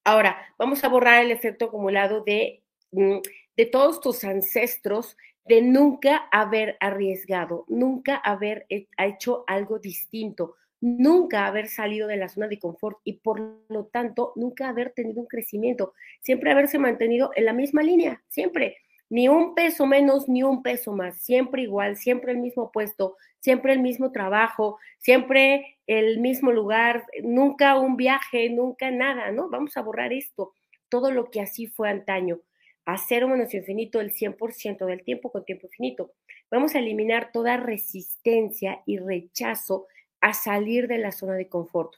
Ahora, 0.03 0.38
vamos 0.58 0.84
a 0.84 0.89
borrar 0.89 1.24
el 1.24 1.32
efecto 1.32 1.65
acumulado 1.65 2.22
de, 2.25 2.63
mm, 2.91 3.20
de 3.56 3.65
todos 3.65 4.01
tus 4.01 4.25
ancestros 4.25 5.15
de 5.46 5.62
nunca 5.62 6.27
haber 6.34 6.75
arriesgado, 6.82 7.63
nunca 7.70 8.18
haber 8.18 8.65
hecho 8.70 9.46
algo 9.48 9.80
distinto, 9.80 10.56
nunca 10.82 11.46
haber 11.46 11.68
salido 11.68 12.08
de 12.08 12.18
la 12.18 12.28
zona 12.28 12.48
de 12.48 12.60
confort 12.60 12.98
y 13.04 13.20
por 13.20 13.40
lo 13.70 13.86
tanto 13.86 14.34
nunca 14.36 14.68
haber 14.68 14.92
tenido 14.92 15.22
un 15.22 15.28
crecimiento, 15.28 15.94
siempre 16.20 16.52
haberse 16.52 16.80
mantenido 16.80 17.32
en 17.36 17.46
la 17.46 17.54
misma 17.54 17.84
línea, 17.84 18.24
siempre. 18.28 18.78
ni 19.10 19.28
un 19.28 19.56
peso 19.56 19.86
menos, 19.86 20.30
ni 20.30 20.42
un 20.42 20.64
peso 20.64 20.94
más, 20.94 21.18
siempre 21.22 21.64
igual, 21.64 21.98
siempre 21.98 22.32
el 22.32 22.38
mismo 22.38 22.72
puesto, 22.72 23.18
siempre 23.42 23.74
el 23.74 23.82
mismo 23.82 24.14
trabajo, 24.14 24.80
siempre 25.00 25.78
el 25.86 26.20
mismo 26.22 26.54
lugar, 26.54 27.04
nunca 27.22 27.78
un 27.78 27.98
viaje, 27.98 28.50
nunca 28.50 28.90
nada, 28.90 29.32
¿no? 29.32 29.50
Vamos 29.50 29.76
a 29.76 29.82
borrar 29.82 30.14
esto, 30.14 30.54
todo 30.88 31.12
lo 31.12 31.30
que 31.30 31.42
así 31.42 31.68
fue 31.68 31.90
antaño, 31.90 32.40
a 32.86 32.98
cero 32.98 33.28
menos 33.28 33.54
infinito 33.54 34.00
el 34.00 34.14
100% 34.14 34.86
del 34.86 35.04
tiempo 35.04 35.30
con 35.30 35.44
tiempo 35.44 35.68
infinito. 35.68 36.14
Vamos 36.50 36.74
a 36.76 36.80
eliminar 36.80 37.32
toda 37.34 37.58
resistencia 37.58 38.82
y 38.86 38.98
rechazo 38.98 39.88
a 40.22 40.34
salir 40.34 40.88
de 40.88 41.00
la 41.00 41.12
zona 41.12 41.34
de 41.34 41.50
confort. 41.50 41.96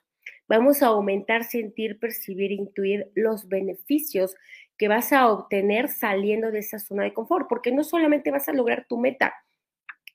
Vamos 0.48 0.82
a 0.82 0.88
aumentar, 0.88 1.44
sentir, 1.44 2.00
percibir, 2.00 2.52
intuir 2.52 3.12
los 3.16 3.48
beneficios 3.48 4.36
que 4.78 4.88
vas 4.88 5.14
a 5.14 5.30
obtener 5.30 5.90
saliendo 5.90 6.52
de 6.52 6.60
esa 6.60 6.80
zona 6.80 7.04
de 7.04 7.14
confort, 7.14 7.48
porque 7.48 7.72
no 7.72 7.84
solamente 7.84 8.32
vas 8.32 8.50
a 8.50 8.54
lograr 8.54 8.86
tu 8.88 8.98
meta, 8.98 9.34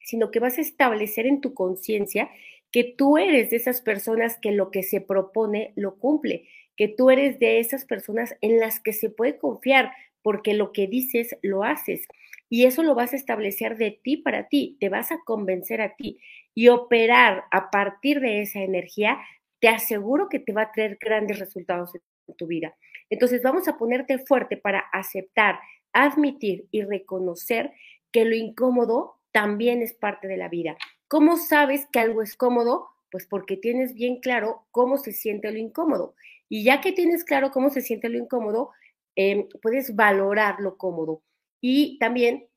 sino 0.04 0.30
que 0.30 0.40
vas 0.40 0.58
a 0.58 0.62
establecer 0.62 1.26
en 1.26 1.40
tu 1.40 1.54
conciencia 1.54 2.30
que 2.70 2.84
tú 2.84 3.18
eres 3.18 3.50
de 3.50 3.56
esas 3.56 3.80
personas 3.80 4.38
que 4.40 4.52
lo 4.52 4.70
que 4.70 4.82
se 4.82 5.00
propone 5.00 5.72
lo 5.76 5.98
cumple, 5.98 6.48
que 6.76 6.88
tú 6.88 7.10
eres 7.10 7.38
de 7.38 7.60
esas 7.60 7.84
personas 7.84 8.36
en 8.40 8.58
las 8.60 8.80
que 8.80 8.92
se 8.92 9.10
puede 9.10 9.38
confiar, 9.38 9.92
porque 10.22 10.54
lo 10.54 10.72
que 10.72 10.86
dices 10.86 11.36
lo 11.42 11.64
haces. 11.64 12.06
Y 12.50 12.64
eso 12.64 12.82
lo 12.82 12.94
vas 12.94 13.12
a 13.12 13.16
establecer 13.16 13.76
de 13.76 13.90
ti 13.90 14.16
para 14.16 14.48
ti, 14.48 14.76
te 14.80 14.88
vas 14.88 15.12
a 15.12 15.20
convencer 15.24 15.80
a 15.80 15.96
ti 15.96 16.20
y 16.54 16.68
operar 16.68 17.44
a 17.50 17.70
partir 17.70 18.20
de 18.20 18.42
esa 18.42 18.60
energía, 18.60 19.18
te 19.60 19.68
aseguro 19.68 20.28
que 20.28 20.38
te 20.38 20.52
va 20.52 20.62
a 20.62 20.72
traer 20.72 20.98
grandes 21.00 21.38
resultados 21.38 21.94
en 21.94 22.36
tu 22.36 22.46
vida. 22.46 22.76
Entonces 23.10 23.42
vamos 23.42 23.68
a 23.68 23.78
ponerte 23.78 24.18
fuerte 24.18 24.56
para 24.56 24.80
aceptar, 24.92 25.58
admitir 25.92 26.66
y 26.70 26.82
reconocer 26.82 27.72
que 28.12 28.24
lo 28.24 28.34
incómodo 28.34 29.18
también 29.32 29.82
es 29.82 29.94
parte 29.94 30.28
de 30.28 30.36
la 30.36 30.48
vida. 30.48 30.76
¿Cómo 31.08 31.36
sabes 31.36 31.86
que 31.90 32.00
algo 32.00 32.22
es 32.22 32.36
cómodo? 32.36 32.88
Pues 33.10 33.26
porque 33.26 33.56
tienes 33.56 33.94
bien 33.94 34.20
claro 34.20 34.66
cómo 34.70 34.98
se 34.98 35.12
siente 35.12 35.50
lo 35.50 35.58
incómodo. 35.58 36.14
Y 36.48 36.64
ya 36.64 36.80
que 36.80 36.92
tienes 36.92 37.24
claro 37.24 37.50
cómo 37.50 37.70
se 37.70 37.80
siente 37.80 38.08
lo 38.08 38.18
incómodo, 38.18 38.70
em, 39.16 39.48
puedes 39.62 39.96
valorar 39.96 40.60
lo 40.60 40.76
cómodo. 40.76 41.22
Y 41.60 41.98
también 41.98 42.48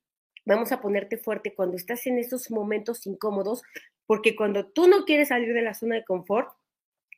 vamos 0.46 0.72
a 0.72 0.82
ponerte 0.82 1.18
fuerte 1.18 1.54
cuando 1.54 1.78
estás 1.78 2.06
en 2.08 2.18
esos 2.18 2.52
momentos 2.52 3.06
incómodos, 3.08 3.64
porque 4.06 4.36
cuando 4.36 4.68
tú 4.68 4.88
no 4.88 5.06
quieres 5.06 5.30
salir 5.30 5.54
de 5.54 5.62
la 5.62 5.74
zona 5.74 5.96
de 5.96 6.04
confort, 6.04 6.50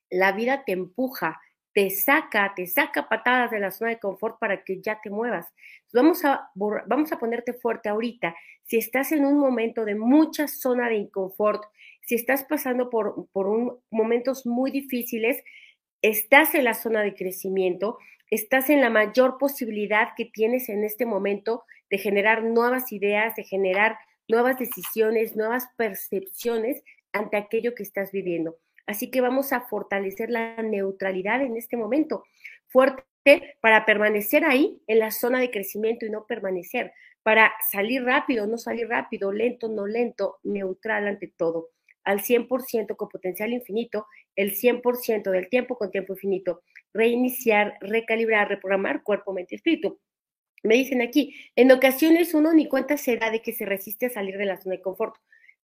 la 0.09 0.31
vida 0.31 0.63
te 0.65 0.73
empuja, 0.73 1.41
te 1.73 1.89
saca, 1.89 2.53
te 2.55 2.67
saca 2.67 3.09
patadas 3.09 3.51
de 3.51 3.59
la 3.59 3.71
zona 3.71 3.91
de 3.91 3.99
confort 3.99 4.37
para 4.39 4.63
que 4.63 4.79
ya 4.81 4.99
te 5.01 5.09
muevas. 5.09 5.47
Vamos 5.91 6.23
a, 6.23 6.49
vamos 6.55 7.11
a 7.11 7.17
ponerte 7.17 7.53
fuerte 7.53 7.89
ahorita. 7.89 8.35
Si 8.65 8.77
estás 8.77 9.11
en 9.11 9.25
un 9.25 9.39
momento 9.39 9.83
de 9.85 9.95
mucha 9.95 10.47
zona 10.47 10.87
de 10.87 10.95
inconfort, 10.95 11.63
si 12.01 12.15
estás 12.15 12.43
pasando 12.43 12.89
por, 12.89 13.27
por 13.31 13.47
un, 13.47 13.79
momentos 13.89 14.45
muy 14.45 14.71
difíciles, 14.71 15.43
estás 16.01 16.53
en 16.53 16.65
la 16.65 16.73
zona 16.73 17.01
de 17.01 17.15
crecimiento, 17.15 17.97
estás 18.29 18.69
en 18.69 18.81
la 18.81 18.89
mayor 18.89 19.37
posibilidad 19.39 20.09
que 20.15 20.25
tienes 20.25 20.69
en 20.69 20.83
este 20.83 21.05
momento 21.05 21.63
de 21.89 21.97
generar 21.97 22.43
nuevas 22.43 22.91
ideas, 22.91 23.35
de 23.35 23.43
generar 23.43 23.97
nuevas 24.27 24.57
decisiones, 24.57 25.35
nuevas 25.35 25.67
percepciones 25.77 26.83
ante 27.11 27.37
aquello 27.37 27.75
que 27.75 27.83
estás 27.83 28.11
viviendo. 28.11 28.57
Así 28.85 29.09
que 29.11 29.21
vamos 29.21 29.53
a 29.53 29.61
fortalecer 29.61 30.29
la 30.29 30.61
neutralidad 30.61 31.41
en 31.41 31.55
este 31.55 31.77
momento, 31.77 32.23
fuerte 32.67 33.57
para 33.61 33.85
permanecer 33.85 34.43
ahí 34.43 34.81
en 34.87 34.99
la 34.99 35.11
zona 35.11 35.39
de 35.39 35.51
crecimiento 35.51 36.05
y 36.05 36.09
no 36.09 36.25
permanecer, 36.25 36.91
para 37.23 37.53
salir 37.71 38.03
rápido, 38.03 38.45
no 38.47 38.57
salir 38.57 38.89
rápido, 38.89 39.31
lento, 39.31 39.69
no 39.69 39.87
lento, 39.87 40.39
neutral 40.43 41.07
ante 41.07 41.27
todo, 41.27 41.69
al 42.03 42.19
100% 42.19 42.97
con 42.97 43.07
potencial 43.07 43.53
infinito, 43.53 44.07
el 44.35 44.53
100% 44.55 45.31
del 45.31 45.47
tiempo 45.47 45.77
con 45.77 45.89
tiempo 45.89 46.13
infinito, 46.13 46.63
reiniciar, 46.93 47.77
recalibrar, 47.79 48.49
reprogramar 48.49 49.03
cuerpo, 49.03 49.31
mente 49.31 49.55
y 49.55 49.57
espíritu. 49.57 49.99
Me 50.63 50.75
dicen 50.75 51.01
aquí, 51.01 51.35
en 51.55 51.71
ocasiones 51.71 52.33
uno 52.33 52.53
ni 52.53 52.67
cuenta 52.67 52.97
se 52.97 53.17
da 53.17 53.29
de 53.29 53.41
que 53.41 53.51
se 53.53 53.65
resiste 53.65 54.07
a 54.07 54.09
salir 54.09 54.37
de 54.37 54.45
la 54.45 54.57
zona 54.57 54.75
de 54.77 54.81
confort. 54.81 55.15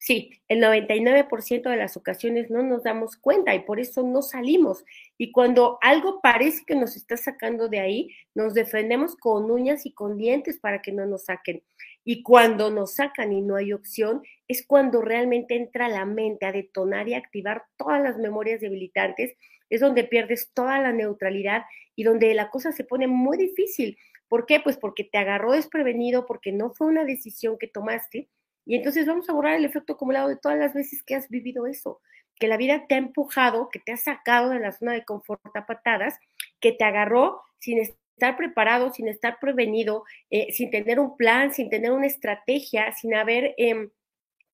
Sí, 0.01 0.41
el 0.47 0.61
99% 0.61 1.69
de 1.69 1.75
las 1.75 1.97
ocasiones 1.97 2.49
no 2.49 2.63
nos 2.63 2.83
damos 2.83 3.17
cuenta 3.17 3.53
y 3.53 3.59
por 3.59 3.81
eso 3.81 4.01
no 4.01 4.21
salimos. 4.21 4.85
Y 5.17 5.33
cuando 5.33 5.77
algo 5.81 6.21
parece 6.21 6.63
que 6.65 6.75
nos 6.75 6.95
está 6.95 7.17
sacando 7.17 7.67
de 7.67 7.81
ahí, 7.81 8.09
nos 8.33 8.53
defendemos 8.53 9.17
con 9.17 9.51
uñas 9.51 9.85
y 9.85 9.91
con 9.91 10.17
dientes 10.17 10.57
para 10.57 10.81
que 10.81 10.93
no 10.93 11.05
nos 11.05 11.25
saquen. 11.25 11.63
Y 12.05 12.23
cuando 12.23 12.71
nos 12.71 12.95
sacan 12.95 13.33
y 13.33 13.41
no 13.41 13.57
hay 13.57 13.73
opción, 13.73 14.23
es 14.47 14.65
cuando 14.65 15.01
realmente 15.01 15.55
entra 15.55 15.89
la 15.89 16.05
mente 16.05 16.45
a 16.45 16.53
detonar 16.53 17.09
y 17.09 17.13
activar 17.13 17.63
todas 17.77 18.01
las 18.01 18.17
memorias 18.17 18.61
debilitantes. 18.61 19.35
Es 19.69 19.81
donde 19.81 20.05
pierdes 20.05 20.51
toda 20.53 20.79
la 20.79 20.93
neutralidad 20.93 21.63
y 21.97 22.03
donde 22.03 22.33
la 22.33 22.49
cosa 22.49 22.71
se 22.71 22.85
pone 22.85 23.07
muy 23.07 23.37
difícil. 23.37 23.97
¿Por 24.29 24.45
qué? 24.45 24.61
Pues 24.61 24.77
porque 24.77 25.03
te 25.03 25.17
agarró 25.17 25.51
desprevenido, 25.51 26.25
porque 26.25 26.53
no 26.53 26.71
fue 26.73 26.87
una 26.87 27.03
decisión 27.03 27.57
que 27.57 27.67
tomaste 27.67 28.29
y 28.69 28.75
entonces 28.75 29.07
vamos 29.07 29.27
a 29.27 29.33
borrar 29.33 29.55
el 29.55 29.65
efecto 29.65 29.93
acumulado 29.93 30.29
de 30.29 30.37
todas 30.37 30.59
las 30.59 30.75
veces 30.75 31.01
que 31.01 31.15
has 31.15 31.27
vivido 31.27 31.65
eso, 31.65 32.01
que 32.35 32.47
la 32.47 32.55
vida 32.55 32.85
te 32.87 32.93
ha 32.93 32.99
empujado, 32.99 33.69
que 33.71 33.79
te 33.79 33.91
ha 33.91 33.97
sacado 33.97 34.51
de 34.51 34.59
la 34.59 34.71
zona 34.71 34.93
de 34.93 35.03
confort 35.03 35.41
a 35.55 35.65
patadas, 35.65 36.19
que 36.59 36.71
te 36.71 36.83
agarró 36.83 37.41
sin 37.57 37.79
estar 37.79 38.37
preparado, 38.37 38.93
sin 38.93 39.07
estar 39.07 39.39
prevenido, 39.39 40.03
eh, 40.29 40.53
sin 40.53 40.69
tener 40.69 40.99
un 40.99 41.17
plan, 41.17 41.51
sin 41.51 41.71
tener 41.71 41.91
una 41.91 42.05
estrategia, 42.05 42.91
sin 42.93 43.15
haber 43.15 43.55
em, 43.57 43.89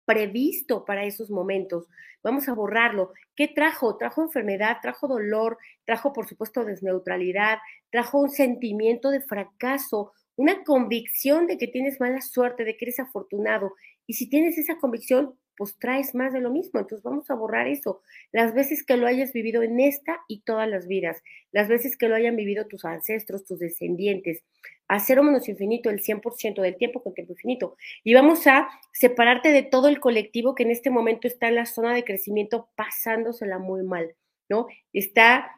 previsto 0.05 0.85
para 0.85 1.05
esos 1.05 1.29
momentos. 1.29 1.87
Vamos 2.23 2.47
a 2.47 2.53
borrarlo. 2.53 3.13
¿Qué 3.35 3.47
trajo? 3.47 3.97
Trajo 3.97 4.21
enfermedad, 4.21 4.77
trajo 4.81 5.07
dolor, 5.07 5.57
trajo 5.85 6.13
por 6.13 6.27
supuesto 6.27 6.65
desneutralidad, 6.65 7.59
trajo 7.91 8.19
un 8.19 8.29
sentimiento 8.29 9.11
de 9.11 9.21
fracaso, 9.21 10.13
una 10.35 10.63
convicción 10.63 11.47
de 11.47 11.57
que 11.57 11.67
tienes 11.67 11.99
mala 11.99 12.21
suerte, 12.21 12.63
de 12.63 12.77
que 12.77 12.85
eres 12.85 12.99
afortunado. 12.99 13.73
Y 14.07 14.13
si 14.13 14.29
tienes 14.29 14.57
esa 14.57 14.77
convicción, 14.77 15.35
pues 15.57 15.77
traes 15.77 16.15
más 16.15 16.33
de 16.33 16.41
lo 16.41 16.49
mismo. 16.49 16.79
Entonces 16.79 17.03
vamos 17.03 17.29
a 17.29 17.35
borrar 17.35 17.67
eso. 17.67 18.01
Las 18.31 18.53
veces 18.53 18.83
que 18.83 18.97
lo 18.97 19.07
hayas 19.07 19.33
vivido 19.33 19.63
en 19.63 19.79
esta 19.79 20.19
y 20.27 20.41
todas 20.41 20.69
las 20.69 20.87
vidas, 20.87 21.21
las 21.51 21.67
veces 21.67 21.97
que 21.97 22.09
lo 22.09 22.15
hayan 22.15 22.35
vivido 22.35 22.67
tus 22.67 22.85
ancestros, 22.85 23.45
tus 23.45 23.59
descendientes, 23.59 24.43
a 24.87 24.99
cero 24.99 25.23
menos 25.23 25.49
infinito 25.49 25.89
el 25.89 26.01
100% 26.01 26.61
del 26.61 26.77
tiempo 26.77 27.01
con 27.01 27.13
tiempo 27.13 27.33
infinito. 27.33 27.77
Y 28.03 28.13
vamos 28.13 28.45
a 28.47 28.69
separarte 28.93 29.51
de 29.51 29.63
todo 29.63 29.87
el 29.87 29.99
colectivo 29.99 30.55
que 30.55 30.63
en 30.63 30.71
este 30.71 30.89
momento 30.89 31.27
está 31.27 31.47
en 31.47 31.55
la 31.55 31.65
zona 31.65 31.93
de 31.93 32.03
crecimiento 32.03 32.69
pasándosela 32.75 33.57
muy 33.57 33.83
mal, 33.83 34.15
¿no? 34.49 34.67
Está 34.93 35.51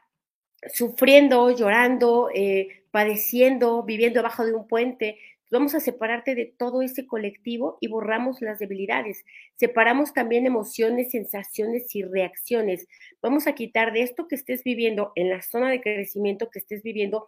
sufriendo, 0.73 1.51
llorando, 1.51 2.29
eh, 2.33 2.83
padeciendo, 2.91 3.83
viviendo 3.83 4.19
abajo 4.19 4.45
de 4.45 4.53
un 4.53 4.67
puente. 4.67 5.19
Vamos 5.49 5.75
a 5.75 5.79
separarte 5.79 6.35
de 6.35 6.45
todo 6.45 6.81
ese 6.81 7.07
colectivo 7.07 7.77
y 7.79 7.87
borramos 7.87 8.41
las 8.41 8.59
debilidades. 8.59 9.23
Separamos 9.55 10.13
también 10.13 10.45
emociones, 10.45 11.11
sensaciones 11.11 11.95
y 11.95 12.03
reacciones. 12.03 12.87
Vamos 13.21 13.47
a 13.47 13.55
quitar 13.55 13.93
de 13.93 14.01
esto 14.01 14.27
que 14.27 14.35
estés 14.35 14.63
viviendo 14.63 15.13
en 15.15 15.29
la 15.29 15.41
zona 15.41 15.69
de 15.69 15.81
crecimiento 15.81 16.49
que 16.49 16.59
estés 16.59 16.83
viviendo, 16.83 17.27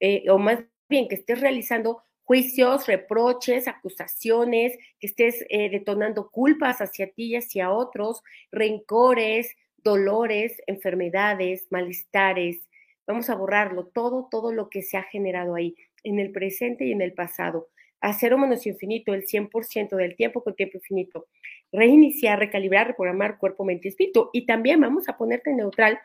eh, 0.00 0.24
o 0.30 0.38
más 0.38 0.60
bien 0.88 1.08
que 1.08 1.16
estés 1.16 1.40
realizando 1.40 2.02
juicios, 2.24 2.86
reproches, 2.86 3.68
acusaciones, 3.68 4.78
que 4.98 5.06
estés 5.06 5.44
eh, 5.50 5.68
detonando 5.68 6.30
culpas 6.30 6.80
hacia 6.80 7.10
ti 7.10 7.32
y 7.32 7.36
hacia 7.36 7.70
otros, 7.70 8.22
rencores, 8.50 9.54
dolores, 9.76 10.62
enfermedades, 10.66 11.66
malestares, 11.70 12.68
Vamos 13.08 13.30
a 13.30 13.34
borrarlo, 13.34 13.86
todo, 13.86 14.28
todo 14.30 14.52
lo 14.52 14.68
que 14.68 14.82
se 14.82 14.98
ha 14.98 15.02
generado 15.02 15.54
ahí, 15.54 15.74
en 16.04 16.18
el 16.18 16.32
presente 16.32 16.86
y 16.86 16.92
en 16.92 17.02
el 17.02 17.12
pasado. 17.12 17.68
A 18.00 18.12
cero 18.12 18.38
menos 18.38 18.66
infinito, 18.66 19.12
el 19.12 19.26
100% 19.26 19.96
del 19.96 20.14
tiempo 20.14 20.42
con 20.42 20.54
tiempo 20.54 20.78
infinito. 20.78 21.26
Reiniciar, 21.72 22.38
recalibrar, 22.38 22.88
reprogramar 22.88 23.38
cuerpo, 23.38 23.64
mente 23.64 23.88
y 23.88 23.90
espíritu. 23.90 24.30
Y 24.32 24.46
también 24.46 24.80
vamos 24.80 25.08
a 25.08 25.16
ponerte 25.16 25.52
neutral 25.52 25.98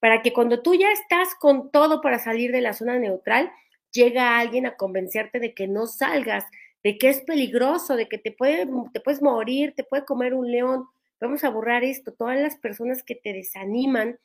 para 0.00 0.22
que 0.22 0.32
cuando 0.32 0.62
tú 0.62 0.74
ya 0.74 0.92
estás 0.92 1.34
con 1.34 1.70
todo 1.70 2.00
para 2.00 2.18
salir 2.18 2.52
de 2.52 2.60
la 2.60 2.72
zona 2.72 2.98
neutral, 2.98 3.50
llega 3.92 4.38
alguien 4.38 4.66
a 4.66 4.76
convencerte 4.76 5.40
de 5.40 5.54
que 5.54 5.66
no 5.66 5.86
salgas, 5.86 6.44
de 6.84 6.98
que 6.98 7.08
es 7.08 7.20
peligroso, 7.22 7.96
de 7.96 8.08
que 8.08 8.18
te, 8.18 8.30
puede, 8.30 8.66
te 8.92 9.00
puedes 9.00 9.22
morir, 9.22 9.74
te 9.74 9.84
puede 9.84 10.04
comer 10.04 10.34
un 10.34 10.50
león. 10.50 10.84
Vamos 11.20 11.42
a 11.42 11.50
borrar 11.50 11.82
esto. 11.82 12.12
Todas 12.12 12.38
las 12.38 12.56
personas 12.56 13.02
que 13.02 13.14
te 13.14 13.32
desaniman, 13.32 14.18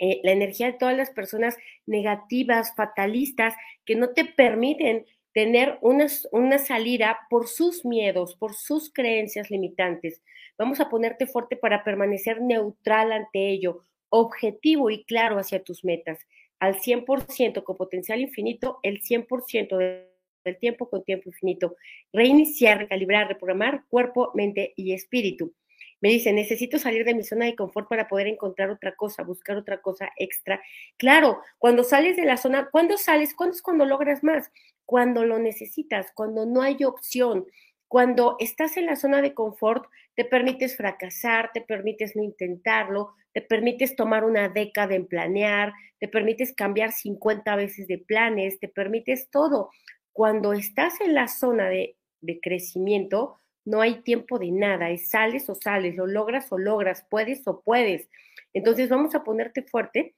eh, 0.00 0.20
la 0.24 0.32
energía 0.32 0.66
de 0.66 0.78
todas 0.78 0.96
las 0.96 1.10
personas 1.10 1.56
negativas, 1.84 2.74
fatalistas, 2.74 3.54
que 3.84 3.96
no 3.96 4.10
te 4.10 4.24
permiten 4.24 5.04
tener 5.34 5.78
una, 5.82 6.06
una 6.32 6.58
salida 6.58 7.18
por 7.28 7.46
sus 7.46 7.84
miedos, 7.84 8.34
por 8.34 8.54
sus 8.54 8.90
creencias 8.90 9.50
limitantes. 9.50 10.22
Vamos 10.56 10.80
a 10.80 10.88
ponerte 10.88 11.26
fuerte 11.26 11.56
para 11.56 11.84
permanecer 11.84 12.40
neutral 12.40 13.12
ante 13.12 13.50
ello, 13.50 13.84
objetivo 14.08 14.88
y 14.88 15.04
claro 15.04 15.38
hacia 15.38 15.62
tus 15.62 15.84
metas, 15.84 16.18
al 16.58 16.80
100% 16.80 17.62
con 17.62 17.76
potencial 17.76 18.20
infinito, 18.20 18.80
el 18.82 19.02
100% 19.02 19.76
del 20.44 20.58
tiempo 20.58 20.88
con 20.88 21.04
tiempo 21.04 21.28
infinito. 21.28 21.76
Reiniciar, 22.10 22.78
recalibrar, 22.78 23.28
reprogramar 23.28 23.84
cuerpo, 23.88 24.32
mente 24.34 24.72
y 24.76 24.94
espíritu. 24.94 25.52
Me 26.00 26.08
dice, 26.10 26.32
necesito 26.32 26.78
salir 26.78 27.04
de 27.04 27.14
mi 27.14 27.22
zona 27.24 27.44
de 27.46 27.56
confort 27.56 27.88
para 27.88 28.08
poder 28.08 28.26
encontrar 28.26 28.70
otra 28.70 28.94
cosa, 28.96 29.22
buscar 29.22 29.56
otra 29.56 29.82
cosa 29.82 30.10
extra. 30.16 30.60
Claro, 30.96 31.40
cuando 31.58 31.84
sales 31.84 32.16
de 32.16 32.24
la 32.24 32.36
zona, 32.36 32.68
¿cuándo 32.70 32.96
sales? 32.96 33.34
¿Cuándo 33.34 33.54
es 33.54 33.62
cuando 33.62 33.84
logras 33.84 34.22
más? 34.24 34.50
Cuando 34.86 35.24
lo 35.24 35.38
necesitas, 35.38 36.06
cuando 36.14 36.46
no 36.46 36.62
hay 36.62 36.84
opción. 36.84 37.46
Cuando 37.88 38.36
estás 38.38 38.76
en 38.76 38.86
la 38.86 38.96
zona 38.96 39.20
de 39.20 39.34
confort, 39.34 39.86
te 40.14 40.24
permites 40.24 40.76
fracasar, 40.76 41.50
te 41.52 41.60
permites 41.60 42.14
no 42.16 42.22
intentarlo, 42.22 43.14
te 43.32 43.42
permites 43.42 43.96
tomar 43.96 44.24
una 44.24 44.48
década 44.48 44.94
en 44.94 45.06
planear, 45.06 45.72
te 45.98 46.08
permites 46.08 46.54
cambiar 46.54 46.92
50 46.92 47.56
veces 47.56 47.88
de 47.88 47.98
planes, 47.98 48.58
te 48.58 48.68
permites 48.68 49.28
todo. 49.30 49.70
Cuando 50.12 50.52
estás 50.52 51.00
en 51.00 51.14
la 51.14 51.28
zona 51.28 51.68
de, 51.68 51.96
de 52.20 52.40
crecimiento, 52.40 53.39
no 53.64 53.80
hay 53.80 54.02
tiempo 54.02 54.38
de 54.38 54.50
nada, 54.50 54.90
es 54.90 55.10
sales 55.10 55.48
o 55.48 55.54
sales, 55.54 55.96
lo 55.96 56.06
logras 56.06 56.50
o 56.52 56.58
logras, 56.58 57.06
puedes 57.10 57.46
o 57.46 57.60
puedes. 57.60 58.08
Entonces 58.52 58.88
vamos 58.88 59.14
a 59.14 59.24
ponerte 59.24 59.62
fuerte 59.62 60.14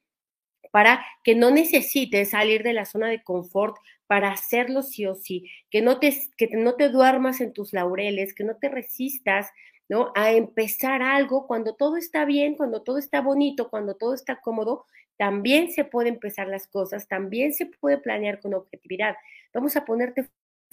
para 0.71 1.05
que 1.23 1.35
no 1.35 1.51
necesites 1.51 2.31
salir 2.31 2.63
de 2.63 2.73
la 2.73 2.85
zona 2.85 3.07
de 3.07 3.23
confort 3.23 3.75
para 4.07 4.31
hacerlo 4.31 4.81
sí 4.81 5.05
o 5.05 5.15
sí, 5.15 5.49
que 5.69 5.81
no 5.81 5.99
te, 5.99 6.13
que 6.37 6.47
no 6.53 6.75
te 6.75 6.89
duermas 6.89 7.41
en 7.41 7.53
tus 7.53 7.73
laureles, 7.73 8.33
que 8.33 8.43
no 8.43 8.57
te 8.57 8.69
resistas 8.69 9.49
¿no? 9.89 10.11
a 10.15 10.31
empezar 10.31 11.01
algo 11.01 11.47
cuando 11.47 11.75
todo 11.75 11.97
está 11.97 12.25
bien, 12.25 12.55
cuando 12.55 12.81
todo 12.81 12.97
está 12.97 13.21
bonito, 13.21 13.69
cuando 13.69 13.95
todo 13.95 14.13
está 14.13 14.39
cómodo, 14.41 14.85
también 15.17 15.71
se 15.71 15.83
puede 15.83 16.09
empezar 16.09 16.47
las 16.47 16.67
cosas, 16.67 17.07
también 17.07 17.53
se 17.53 17.67
puede 17.67 17.97
planear 17.97 18.39
con 18.39 18.53
objetividad. 18.53 19.15
Vamos 19.53 19.75
a 19.75 19.85
ponerte 19.85 20.27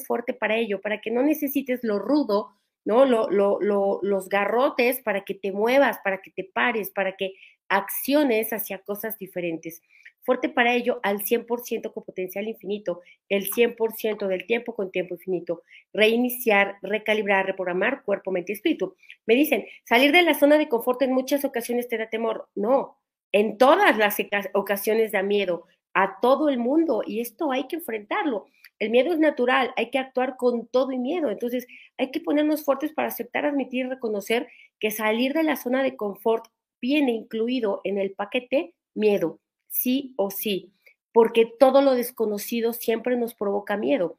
fuerte 0.07 0.35
para 0.35 0.57
ello, 0.57 0.81
para 0.81 1.01
que 1.01 1.11
no 1.11 1.23
necesites 1.23 1.81
lo 1.83 1.99
rudo, 1.99 2.55
¿no? 2.85 3.05
los 3.05 4.29
garrotes 4.29 5.01
para 5.01 5.25
que 5.25 5.35
te 5.35 5.53
muevas, 5.53 5.99
para 6.03 6.21
que 6.23 6.31
te 6.31 6.45
pares, 6.45 6.91
para 6.91 7.17
que 7.17 7.35
acciones 7.69 8.53
hacia 8.53 8.79
cosas 8.79 9.19
diferentes. 9.19 9.83
Fuerte 10.23 10.51
para 10.51 10.75
ello 10.75 11.01
al 11.03 11.21
100% 11.21 11.93
con 11.93 12.05
potencial 12.05 12.47
infinito, 12.47 13.01
el 13.29 13.51
100% 13.51 14.27
del 14.27 14.47
tiempo 14.47 14.75
con 14.75 14.91
tiempo 14.91 15.15
infinito. 15.15 15.63
Reiniciar, 15.95 16.77
recalibrar, 16.83 17.47
reprogramar 17.47 18.05
cuerpo, 18.05 18.31
mente 18.31 18.53
y 18.53 18.57
espíritu. 18.57 18.97
Me 19.27 19.35
dicen, 19.35 19.67
salir 19.85 20.13
de 20.13 20.23
la 20.23 20.35
zona 20.35 20.59
de 20.59 20.69
confort 20.69 21.01
en 21.03 21.13
muchas 21.13 21.45
ocasiones 21.45 21.89
te 21.89 21.97
da 21.97 22.11
temor. 22.11 22.49
No, 22.55 22.99
en 23.33 23.57
todas 23.57 23.97
las 23.97 24.19
ocasiones 24.53 25.13
da 25.13 25.23
miedo 25.23 25.67
a 25.95 26.21
todo 26.21 26.49
el 26.49 26.59
mundo 26.59 27.03
y 27.07 27.21
esto 27.21 27.51
hay 27.51 27.67
que 27.67 27.77
enfrentarlo. 27.77 28.47
El 28.81 28.91
miedo 28.91 29.13
es 29.13 29.19
natural, 29.19 29.73
hay 29.77 29.91
que 29.91 29.99
actuar 29.99 30.37
con 30.37 30.67
todo 30.67 30.91
y 30.91 30.99
miedo. 30.99 31.31
Entonces, 31.31 31.67
hay 31.99 32.11
que 32.11 32.21
ponernos 32.21 32.65
fuertes 32.65 32.93
para 32.93 33.09
aceptar, 33.09 33.45
admitir 33.45 33.87
y 33.87 33.89
reconocer 33.89 34.49
que 34.81 34.91
salir 34.91 35.35
de 35.35 35.45
la 35.45 35.57
zona 35.57 35.83
de 35.83 35.97
confort 35.97 36.47
viene 36.81 37.13
incluido 37.13 37.83
en 37.85 37.99
el 37.99 38.13
paquete 38.13 38.75
miedo, 38.95 39.39
sí 39.69 40.15
o 40.17 40.31
sí, 40.31 40.73
porque 41.13 41.47
todo 41.59 41.83
lo 41.83 41.93
desconocido 41.95 42.73
siempre 42.73 43.17
nos 43.17 43.35
provoca 43.35 43.77
miedo. 43.77 44.19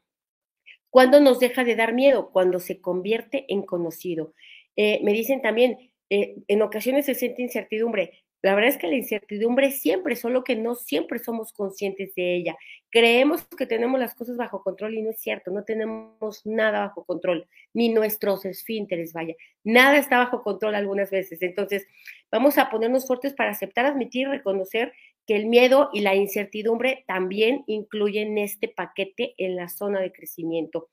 ¿Cuándo 0.90 1.20
nos 1.20 1.40
deja 1.40 1.64
de 1.64 1.74
dar 1.74 1.92
miedo? 1.92 2.30
Cuando 2.30 2.60
se 2.60 2.80
convierte 2.80 3.46
en 3.48 3.62
conocido. 3.62 4.34
Eh, 4.76 5.00
me 5.02 5.12
dicen 5.12 5.42
también, 5.42 5.90
eh, 6.10 6.36
en 6.46 6.62
ocasiones 6.62 7.06
se 7.06 7.14
siente 7.14 7.42
incertidumbre. 7.42 8.24
La 8.42 8.56
verdad 8.56 8.70
es 8.70 8.76
que 8.76 8.88
la 8.88 8.96
incertidumbre 8.96 9.70
siempre, 9.70 10.16
solo 10.16 10.42
que 10.42 10.56
no 10.56 10.74
siempre 10.74 11.20
somos 11.20 11.52
conscientes 11.52 12.12
de 12.16 12.34
ella. 12.34 12.56
Creemos 12.90 13.44
que 13.56 13.66
tenemos 13.66 14.00
las 14.00 14.14
cosas 14.14 14.36
bajo 14.36 14.64
control 14.64 14.94
y 14.94 15.02
no 15.02 15.10
es 15.10 15.20
cierto, 15.20 15.52
no 15.52 15.62
tenemos 15.62 16.44
nada 16.44 16.80
bajo 16.80 17.04
control, 17.04 17.46
ni 17.72 17.88
nuestros 17.88 18.44
esfínteres, 18.44 19.12
vaya. 19.12 19.36
Nada 19.62 19.96
está 19.96 20.18
bajo 20.18 20.42
control 20.42 20.74
algunas 20.74 21.10
veces. 21.10 21.40
Entonces, 21.40 21.86
vamos 22.32 22.58
a 22.58 22.68
ponernos 22.68 23.06
fuertes 23.06 23.32
para 23.32 23.52
aceptar, 23.52 23.86
admitir 23.86 24.22
y 24.22 24.30
reconocer 24.30 24.92
que 25.24 25.36
el 25.36 25.46
miedo 25.46 25.90
y 25.92 26.00
la 26.00 26.16
incertidumbre 26.16 27.04
también 27.06 27.62
incluyen 27.68 28.38
este 28.38 28.66
paquete 28.66 29.34
en 29.38 29.54
la 29.54 29.68
zona 29.68 30.00
de 30.00 30.10
crecimiento. 30.10 30.88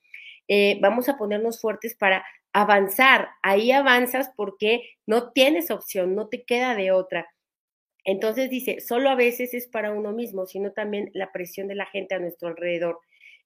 Eh, 0.47 0.77
vamos 0.81 1.09
a 1.09 1.17
ponernos 1.17 1.59
fuertes 1.59 1.95
para 1.95 2.23
avanzar. 2.53 3.29
Ahí 3.41 3.71
avanzas 3.71 4.31
porque 4.35 4.83
no 5.07 5.31
tienes 5.31 5.71
opción, 5.71 6.15
no 6.15 6.27
te 6.27 6.43
queda 6.43 6.75
de 6.75 6.91
otra. 6.91 7.27
Entonces 8.03 8.49
dice, 8.49 8.79
solo 8.81 9.09
a 9.09 9.15
veces 9.15 9.53
es 9.53 9.67
para 9.67 9.91
uno 9.91 10.11
mismo, 10.11 10.45
sino 10.45 10.71
también 10.71 11.11
la 11.13 11.31
presión 11.31 11.67
de 11.67 11.75
la 11.75 11.85
gente 11.85 12.15
a 12.15 12.19
nuestro 12.19 12.47
alrededor. 12.47 12.99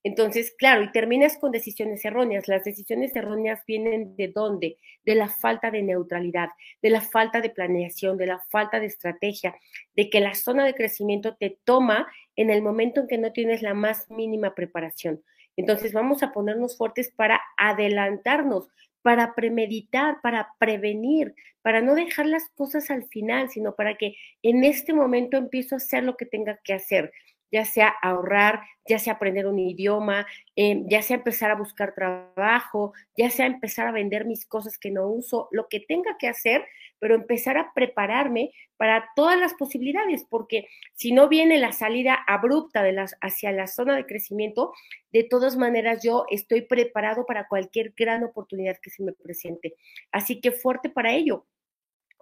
Entonces, 0.06 0.54
claro, 0.58 0.84
y 0.84 0.92
terminas 0.92 1.38
con 1.38 1.52
decisiones 1.52 2.04
erróneas. 2.04 2.50
Las 2.50 2.66
decisiones 2.66 3.16
erróneas 3.16 3.64
vienen 3.66 4.18
de 4.18 4.28
dónde? 4.28 4.78
De 5.06 5.16
la 5.16 5.30
falta 5.30 5.72
de 5.72 5.82
neutralidad, 5.82 6.50
de 6.82 6.90
la 6.90 7.00
falta 7.00 7.40
de 7.40 7.50
planeación, 7.50 8.18
de 8.18 8.28
la 8.28 8.40
falta 8.50 8.82
de 8.82 8.88
estrategia, 8.88 9.56
de 9.96 10.10
que 10.10 10.20
la 10.20 10.34
zona 10.34 10.66
de 10.66 10.76
crecimiento 10.76 11.36
te 11.36 11.58
toma 11.64 12.08
en 12.36 12.50
el 12.50 12.62
momento 12.62 13.02
en 13.02 13.08
que 13.08 13.18
no 13.18 13.32
tienes 13.32 13.62
la 13.62 13.74
más 13.74 14.10
mínima 14.12 14.54
preparación. 14.56 15.24
Entonces, 15.56 15.94
vamos 15.94 16.22
a 16.22 16.34
ponernos 16.34 16.78
fuertes 16.78 17.10
para 17.12 17.40
adelantarnos, 17.58 18.68
para 19.04 19.36
premeditar, 19.36 20.22
para 20.22 20.50
prevenir, 20.58 21.36
para 21.62 21.82
no 21.82 21.94
dejar 21.94 22.26
las 22.26 22.50
cosas 22.56 22.90
al 22.90 23.06
final, 23.06 23.50
sino 23.50 23.76
para 23.76 23.96
que 23.96 24.16
en 24.42 24.64
este 24.64 24.94
momento 24.94 25.38
empiezo 25.38 25.76
a 25.76 25.78
hacer 25.78 26.04
lo 26.04 26.18
que 26.18 26.26
tenga 26.26 26.60
que 26.64 26.74
hacer 26.74 27.12
ya 27.54 27.66
sea 27.66 27.94
ahorrar, 28.02 28.64
ya 28.90 28.98
sea 28.98 29.14
aprender 29.14 29.46
un 29.46 29.60
idioma, 29.60 30.26
em, 30.56 30.88
ya 30.90 31.04
sea 31.04 31.18
empezar 31.18 31.52
a 31.52 31.56
buscar 31.56 31.94
trabajo, 31.94 32.94
ya 33.16 33.30
sea 33.30 33.46
empezar 33.46 33.88
a 33.88 33.92
vender 33.92 34.26
mis 34.26 34.48
cosas 34.48 34.80
que 34.80 34.90
no 34.90 35.08
uso, 35.08 35.50
lo 35.52 35.68
que 35.70 35.80
tenga 35.80 36.18
que 36.18 36.28
hacer, 36.28 36.66
pero 36.98 37.14
empezar 37.14 37.58
a 37.58 37.72
prepararme 37.76 38.52
para 38.76 39.08
todas 39.16 39.40
las 39.40 39.54
posibilidades, 39.54 40.26
porque 40.28 40.68
si 40.96 41.12
no 41.12 41.30
viene 41.30 41.60
la 41.60 41.74
salida 41.74 42.16
abrupta 42.28 42.82
de 42.82 42.94
las, 42.94 43.16
hacia 43.22 43.52
la 43.52 43.68
zona 43.68 43.96
de 43.96 44.08
crecimiento, 44.08 44.74
de 45.12 45.24
todas 45.24 45.56
maneras 45.56 46.02
yo 46.04 46.26
estoy 46.32 46.62
preparado 46.62 47.28
para 47.28 47.48
cualquier 47.48 47.94
gran 47.96 48.24
oportunidad 48.24 48.78
que 48.82 48.90
se 48.90 49.04
me 49.04 49.14
presente. 49.14 49.76
Así 50.12 50.42
que 50.42 50.52
fuerte 50.52 50.90
para 50.90 51.14
ello, 51.14 51.46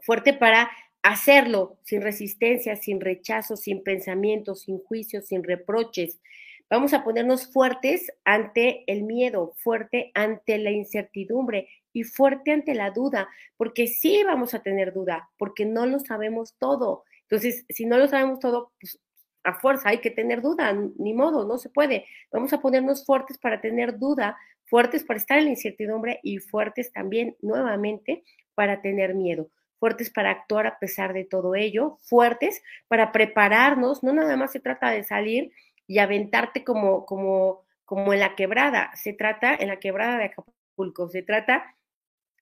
fuerte 0.02 0.34
para 0.34 0.70
hacerlo 1.04 1.78
sin 1.84 2.02
resistencia, 2.02 2.76
sin 2.76 3.02
rechazo, 3.02 3.58
sin 3.58 3.84
pensamientos, 3.84 4.62
sin 4.62 4.80
juicios, 4.80 5.26
sin 5.28 5.44
reproches. 5.44 6.20
Vamos 6.70 6.94
a 6.94 7.04
ponernos 7.04 7.52
fuertes 7.52 8.12
ante 8.24 8.84
el 8.88 9.04
miedo, 9.04 9.54
fuerte 9.58 10.12
ante 10.14 10.58
la 10.58 10.72
incertidumbre 10.72 11.68
y 11.92 12.04
fuerte 12.04 12.52
ante 12.52 12.76
la 12.76 12.92
duda, 12.92 13.28
porque 13.58 13.88
sí 13.88 14.24
vamos 14.26 14.54
a 14.54 14.62
tener 14.62 14.94
duda, 14.94 15.30
porque 15.38 15.66
no 15.66 15.86
lo 15.86 16.00
sabemos 16.00 16.56
todo. 16.58 17.04
Entonces, 17.24 17.66
si 17.70 17.86
no 17.86 17.98
lo 17.98 18.08
sabemos 18.08 18.40
todo, 18.40 18.72
pues 18.80 19.00
a 19.44 19.60
fuerza 19.60 19.90
hay 19.90 19.98
que 19.98 20.12
tener 20.12 20.42
duda, 20.42 20.72
ni 20.98 21.14
modo, 21.14 21.46
no 21.46 21.58
se 21.58 21.70
puede. 21.70 22.06
Vamos 22.32 22.54
a 22.54 22.62
ponernos 22.62 23.06
fuertes 23.06 23.38
para 23.38 23.60
tener 23.60 23.98
duda, 23.98 24.38
fuertes 24.66 25.04
para 25.04 25.20
estar 25.20 25.40
en 25.40 25.46
la 25.46 25.50
incertidumbre 25.52 26.20
y 26.24 26.38
fuertes 26.38 26.94
también 26.94 27.36
nuevamente 27.42 28.24
para 28.56 28.82
tener 28.82 29.16
miedo 29.16 29.50
fuertes 29.82 30.12
para 30.12 30.30
actuar 30.30 30.67
a 30.67 30.78
pesar 30.78 31.12
de 31.12 31.26
todo 31.26 31.56
ello, 31.56 31.98
fuertes 32.04 32.62
para 32.88 33.12
prepararnos, 33.12 34.04
no 34.04 34.13
nada 34.13 34.38
más 34.38 34.52
se 34.52 34.60
trata 34.60 34.91
de 34.91 35.04
salir 35.04 35.52
y 35.88 35.98
aventarte 35.98 36.63
como, 36.63 37.04
como, 37.08 37.63
como 37.84 38.13
en 38.13 38.20
la 38.20 38.36
quebrada, 38.36 38.91
se 38.94 39.13
trata 39.13 39.56
en 39.56 39.70
la 39.70 39.80
quebrada 39.80 40.20
de 40.20 40.26
Acapulco, 40.26 41.10
se 41.10 41.24
trata 41.24 41.76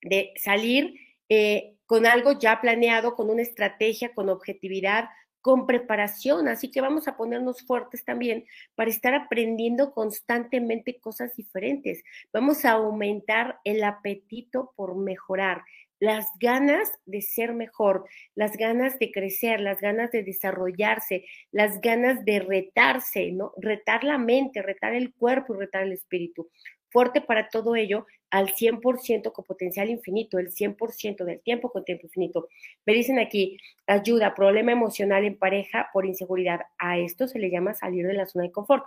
de 0.02 0.34
salir 0.36 0.95
eh, 1.30 1.78
con 1.86 2.06
algo 2.06 2.38
ya 2.38 2.60
planeado, 2.60 3.15
con 3.15 3.30
una 3.30 3.41
estrategia, 3.41 4.13
con 4.13 4.28
objetividad, 4.28 5.06
con 5.39 5.65
preparación, 5.65 6.49
así 6.49 6.69
que 6.69 6.82
vamos 6.82 7.08
a 7.08 7.15
ponernos 7.15 7.65
fuertes 7.65 8.04
también 8.04 8.43
para 8.75 8.89
estar 8.89 9.13
aprendiendo 9.13 9.93
constantemente 9.93 10.99
cosas 10.99 11.34
diferentes. 11.38 12.04
Vamos 12.34 12.65
a 12.65 12.71
aumentar 12.71 13.62
el 13.63 13.82
apetito 13.86 14.73
por 14.75 14.97
mejorar, 14.97 15.63
las 16.00 16.28
ganas 16.40 16.92
de 17.06 17.22
ser 17.22 17.54
mejor, 17.54 18.06
las 18.36 18.56
ganas 18.58 19.00
de 19.00 19.12
crecer, 19.12 19.60
las 19.60 19.82
ganas 19.82 20.12
de 20.12 20.24
desarrollarse, 20.24 21.26
las 21.52 21.82
ganas 21.82 22.24
de 22.26 22.40
retarse, 22.40 23.32
¿no? 23.32 23.54
Retar 23.58 24.04
la 24.04 24.18
mente, 24.18 24.62
retar 24.62 24.94
el 24.94 25.14
cuerpo 25.14 25.54
y 25.54 25.60
retar 25.60 25.84
el 25.84 25.94
espíritu. 25.94 26.50
Fuerte 26.92 27.22
para 27.22 27.50
todo 27.50 27.76
ello 27.76 28.08
al 28.32 28.54
100% 28.54 29.32
con 29.32 29.46
potencial 29.46 29.90
infinito, 29.90 30.40
el 30.40 30.52
100% 30.52 31.24
del 31.24 31.40
tiempo 31.42 31.72
con 31.72 31.84
tiempo 31.84 32.08
infinito. 32.08 32.48
Me 32.86 32.94
dicen 32.94 33.20
aquí, 33.20 33.58
ayuda, 33.88 34.36
problema 34.36 34.72
emocional 34.72 35.24
en 35.26 35.38
pareja 35.38 35.90
por 35.94 36.06
inseguridad. 36.06 36.62
A 36.78 36.98
esto 36.98 37.28
se 37.28 37.40
le 37.40 37.50
llama 37.50 37.74
salir 37.74 38.08
de 38.08 38.14
la 38.14 38.26
zona 38.26 38.46
de 38.46 38.52
confort. 38.52 38.86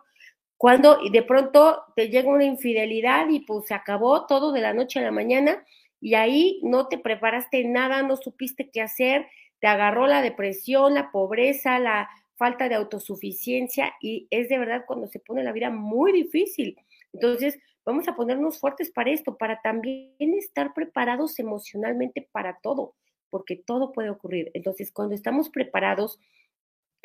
Cuando 0.56 0.98
de 1.10 1.22
pronto 1.24 1.82
te 1.96 2.08
llega 2.08 2.30
una 2.30 2.44
infidelidad 2.44 3.28
y 3.28 3.40
pues 3.40 3.66
se 3.66 3.74
acabó 3.74 4.26
todo 4.26 4.52
de 4.52 4.60
la 4.60 4.72
noche 4.72 5.00
a 5.00 5.02
la 5.02 5.10
mañana 5.10 5.64
y 6.02 6.14
ahí 6.14 6.58
no 6.64 6.88
te 6.88 6.98
preparaste 6.98 7.64
nada, 7.64 8.02
no 8.02 8.16
supiste 8.16 8.70
qué 8.70 8.82
hacer, 8.82 9.28
te 9.60 9.68
agarró 9.68 10.08
la 10.08 10.20
depresión, 10.20 10.94
la 10.94 11.12
pobreza, 11.12 11.78
la 11.78 12.10
falta 12.34 12.68
de 12.68 12.74
autosuficiencia 12.74 13.94
y 14.00 14.26
es 14.30 14.48
de 14.48 14.58
verdad 14.58 14.82
cuando 14.84 15.06
se 15.06 15.20
pone 15.20 15.44
la 15.44 15.52
vida 15.52 15.70
muy 15.70 16.10
difícil. 16.10 16.76
Entonces, 17.12 17.56
vamos 17.86 18.08
a 18.08 18.16
ponernos 18.16 18.58
fuertes 18.58 18.90
para 18.90 19.12
esto, 19.12 19.36
para 19.36 19.60
también 19.62 20.34
estar 20.34 20.74
preparados 20.74 21.38
emocionalmente 21.38 22.28
para 22.32 22.58
todo, 22.60 22.96
porque 23.30 23.54
todo 23.54 23.92
puede 23.92 24.10
ocurrir. 24.10 24.50
Entonces, 24.54 24.90
cuando 24.90 25.14
estamos 25.14 25.50
preparados 25.50 26.18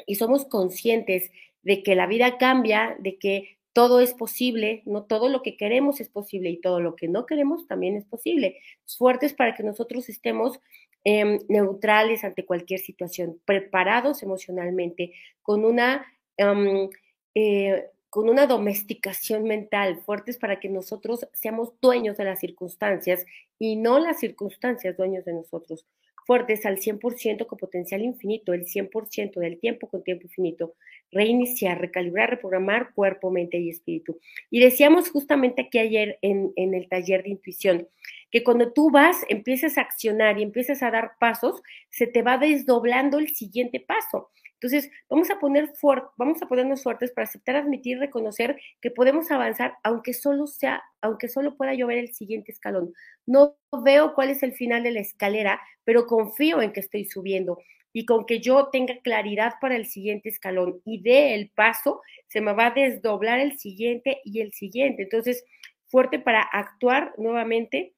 y 0.07 0.15
somos 0.15 0.45
conscientes 0.45 1.31
de 1.61 1.83
que 1.83 1.93
la 1.93 2.07
vida 2.07 2.39
cambia, 2.39 2.95
de 2.97 3.19
que 3.19 3.56
todo 3.77 3.99
es 3.99 4.15
posible, 4.15 4.81
no 4.87 5.03
todo 5.03 5.29
lo 5.29 5.43
que 5.43 5.55
queremos 5.55 6.01
es 6.01 6.09
posible 6.09 6.49
y 6.49 6.59
todo 6.59 6.79
lo 6.79 6.95
que 6.95 7.07
no 7.07 7.27
queremos 7.27 7.67
también 7.67 7.95
es 7.95 8.05
posible. 8.05 8.57
Fuertes 8.87 9.35
para 9.35 9.53
que 9.53 9.61
nosotros 9.61 10.09
estemos 10.09 10.59
em, 11.03 11.37
neutrales 11.47 12.23
ante 12.23 12.43
cualquier 12.43 12.79
situación, 12.79 13.39
preparados 13.45 14.23
emocionalmente, 14.23 15.13
con 15.43 15.63
una, 15.63 16.07
em, 16.37 16.89
eh, 17.35 17.85
con 18.09 18.29
una 18.29 18.47
domesticación 18.47 19.43
mental, 19.43 20.01
fuertes 20.03 20.39
para 20.39 20.59
que 20.59 20.69
nosotros 20.69 21.27
seamos 21.33 21.71
dueños 21.79 22.17
de 22.17 22.23
las 22.23 22.39
circunstancias 22.39 23.27
y 23.59 23.75
no 23.75 23.99
las 23.99 24.19
circunstancias 24.19 24.97
dueños 24.97 25.23
de 25.23 25.33
nosotros 25.33 25.85
fuertes 26.27 26.65
al 26.65 26.77
100% 26.77 27.47
con 27.47 27.57
potencial 27.57 28.01
infinito, 28.01 28.53
el 28.53 28.65
100% 28.65 29.39
del 29.39 29.59
tiempo 29.59 29.87
con 29.87 30.03
tiempo 30.03 30.25
infinito, 30.25 30.75
reiniciar, 31.11 31.79
recalibrar, 31.79 32.29
reprogramar 32.29 32.93
cuerpo, 32.93 33.31
mente 33.31 33.57
y 33.57 33.69
espíritu. 33.69 34.19
Y 34.49 34.59
decíamos 34.59 35.09
justamente 35.09 35.63
aquí 35.63 35.79
ayer 35.79 36.19
en, 36.21 36.53
el 36.55 36.87
taller 36.89 37.23
de 37.23 37.29
intuición, 37.29 37.87
que 38.31 38.43
cuando 38.43 38.73
tú 38.73 38.91
vas, 38.91 39.25
empiezas 39.29 39.77
a 39.77 39.81
accionar 39.81 40.37
y 40.37 40.43
empiezas 40.43 40.83
a 40.83 40.91
dar 40.91 41.11
pasos, 41.19 41.61
se 41.89 42.07
te 42.07 42.21
va 42.21 42.37
desdoblando 42.37 43.19
el 43.19 43.29
siguiente 43.29 43.79
paso. 43.79 44.29
Entonces, 44.59 44.89
vamos 45.07 45.29
a, 45.29 45.39
poner 45.39 45.71
vamos 46.17 46.41
a 46.41 46.47
ponernos 46.47 46.81
fuertes 46.81 47.11
para 47.11 47.25
aceptar, 47.25 47.55
admitir, 47.55 47.99
reconocer 47.99 48.59
que 48.81 48.89
podemos 48.89 49.29
avanzar, 49.29 49.75
aunque 49.83 50.13
solo 50.13 50.47
sea, 50.47 50.83
aunque 50.99 51.29
solo 51.29 51.55
pueda 51.55 51.75
llover 51.75 51.99
el 51.99 52.13
siguiente 52.15 52.51
escalón. 52.51 52.91
No 53.27 53.55
veo 53.83 54.15
cuál 54.15 54.31
es 54.31 54.41
el 54.41 54.53
final 54.53 54.81
de 54.81 54.91
la 54.91 54.99
escalera, 54.99 55.61
pero 55.83 56.07
confío 56.07 56.63
en 56.63 56.73
que 56.73 56.79
estoy 56.79 57.05
subiendo 57.05 57.59
y 57.97 58.05
con 58.05 58.27
que 58.27 58.41
yo 58.41 58.67
tenga 58.67 58.99
claridad 58.99 59.55
para 59.59 59.75
el 59.75 59.87
siguiente 59.87 60.29
escalón 60.29 60.83
y 60.85 61.01
dé 61.01 61.33
el 61.33 61.49
paso, 61.49 62.03
se 62.27 62.41
me 62.41 62.53
va 62.53 62.67
a 62.67 62.71
desdoblar 62.71 63.39
el 63.39 63.57
siguiente 63.57 64.21
y 64.23 64.41
el 64.41 64.53
siguiente. 64.53 65.01
Entonces, 65.01 65.43
fuerte 65.87 66.19
para 66.19 66.41
actuar 66.43 67.15
nuevamente 67.17 67.95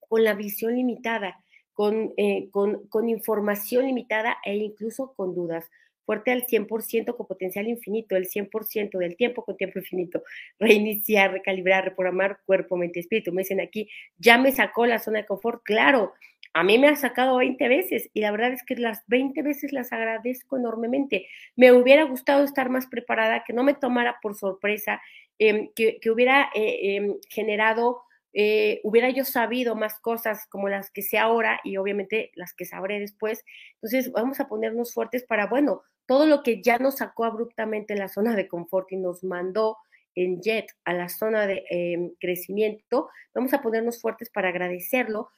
con 0.00 0.22
la 0.22 0.34
visión 0.34 0.76
limitada, 0.76 1.42
con, 1.72 2.12
eh, 2.18 2.50
con, 2.50 3.08
información 3.08 3.86
limitada 3.86 4.36
e 4.44 4.54
incluso 4.54 5.14
con 5.14 5.34
dudas 5.34 5.64
fuerte 6.04 6.30
al 6.30 6.44
100% 6.44 7.16
con 7.16 7.26
potencial 7.26 7.68
infinito, 7.68 8.16
el 8.16 8.28
100% 8.28 8.98
del 8.98 9.16
tiempo 9.16 9.46
con 9.46 9.56
tiempo 9.56 9.78
infinito, 9.78 10.24
reiniciar, 10.58 11.32
recalibrar, 11.32 11.84
reprogramar 11.84 12.40
cuerpo, 12.44 12.76
mente, 12.76 13.00
espíritu. 13.00 13.32
Me 13.32 13.42
dicen 13.42 13.62
aquí, 13.62 13.88
ya 14.18 14.36
me 14.36 14.52
sacó 14.52 14.84
la 14.84 14.98
zona 14.98 15.20
de 15.20 15.26
confort, 15.26 15.62
claro, 15.62 16.12
a 16.54 16.62
mí 16.62 16.78
me 16.78 16.88
ha 16.88 16.96
sacado 16.96 17.36
20 17.38 17.68
veces 17.68 18.10
y 18.12 18.20
la 18.20 18.30
verdad 18.30 18.52
es 18.52 18.62
que 18.62 18.76
las 18.76 19.02
20 19.06 19.42
veces 19.42 19.72
las 19.72 19.92
agradezco 19.92 20.56
enormemente. 20.56 21.26
Me 21.56 21.72
hubiera 21.72 22.04
gustado 22.04 22.44
estar 22.44 22.68
más 22.68 22.86
preparada, 22.86 23.44
que 23.44 23.52
no 23.52 23.64
me 23.64 23.74
tomara 23.74 24.18
por 24.20 24.34
sorpresa, 24.34 25.00
em, 25.38 25.70
que, 25.74 25.98
hubiera 26.10 26.50
eh, 26.54 26.96
em, 26.96 27.14
generado 27.28 28.02
eh, 28.34 28.80
hubiera 28.82 29.10
yo 29.10 29.24
sabido 29.26 29.74
más 29.74 30.00
cosas 30.00 30.46
como 30.48 30.70
las 30.70 30.90
que 30.90 31.02
sé 31.02 31.18
ahora 31.18 31.60
y 31.64 31.76
obviamente 31.76 32.30
las 32.34 32.54
que 32.54 32.64
sabré 32.64 32.98
después. 32.98 33.44
Entonces 33.74 34.10
vamos 34.12 34.40
a 34.40 34.48
ponernos 34.48 34.94
fuertes 34.94 35.24
para, 35.24 35.46
bueno, 35.46 35.82
todo 36.06 36.26
lo 36.26 36.42
que 36.42 36.62
ya 36.62 36.78
nos 36.78 36.96
sacó 36.98 37.24
abruptamente 37.24 37.94
la 37.94 38.08
zona 38.08 38.34
de 38.34 38.48
confort 38.48 38.90
y 38.92 38.96
nos 38.96 39.22
mandó 39.22 39.76
en 40.14 40.40
jet 40.40 40.66
a 40.84 40.94
la 40.94 41.08
zona 41.08 41.46
de 41.46 41.64
em, 41.70 42.12
crecimiento, 42.20 43.08
vamos 43.34 43.54
a 43.54 43.62
ponernos 43.62 44.00
fuertes 44.00 44.30
para 44.30 44.48
agradecerlo, 44.48 45.30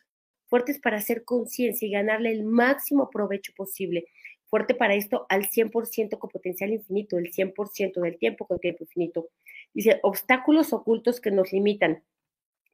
fuertes 0.47 0.79
para 0.79 0.99
hacer 0.99 1.25
conciencia 1.25 1.87
y 1.87 1.91
ganarle 1.91 2.33
el 2.33 2.45
máximo 2.45 3.11
provecho 3.11 3.53
posible. 3.57 4.07
Fuerte 4.47 4.75
para 4.75 4.95
esto 4.95 5.27
al 5.29 5.49
100% 5.49 6.19
con 6.19 6.31
potencial 6.31 6.71
infinito, 6.71 7.19
el 7.19 7.33
100% 7.33 8.01
del 8.01 8.19
tiempo 8.19 8.47
con 8.47 8.59
tiempo 8.59 8.85
infinito. 8.85 9.29
Dice, 9.73 9.99
obstáculos 10.03 10.73
ocultos 10.73 11.21
que 11.21 11.31
nos 11.31 11.53
limitan 11.53 12.03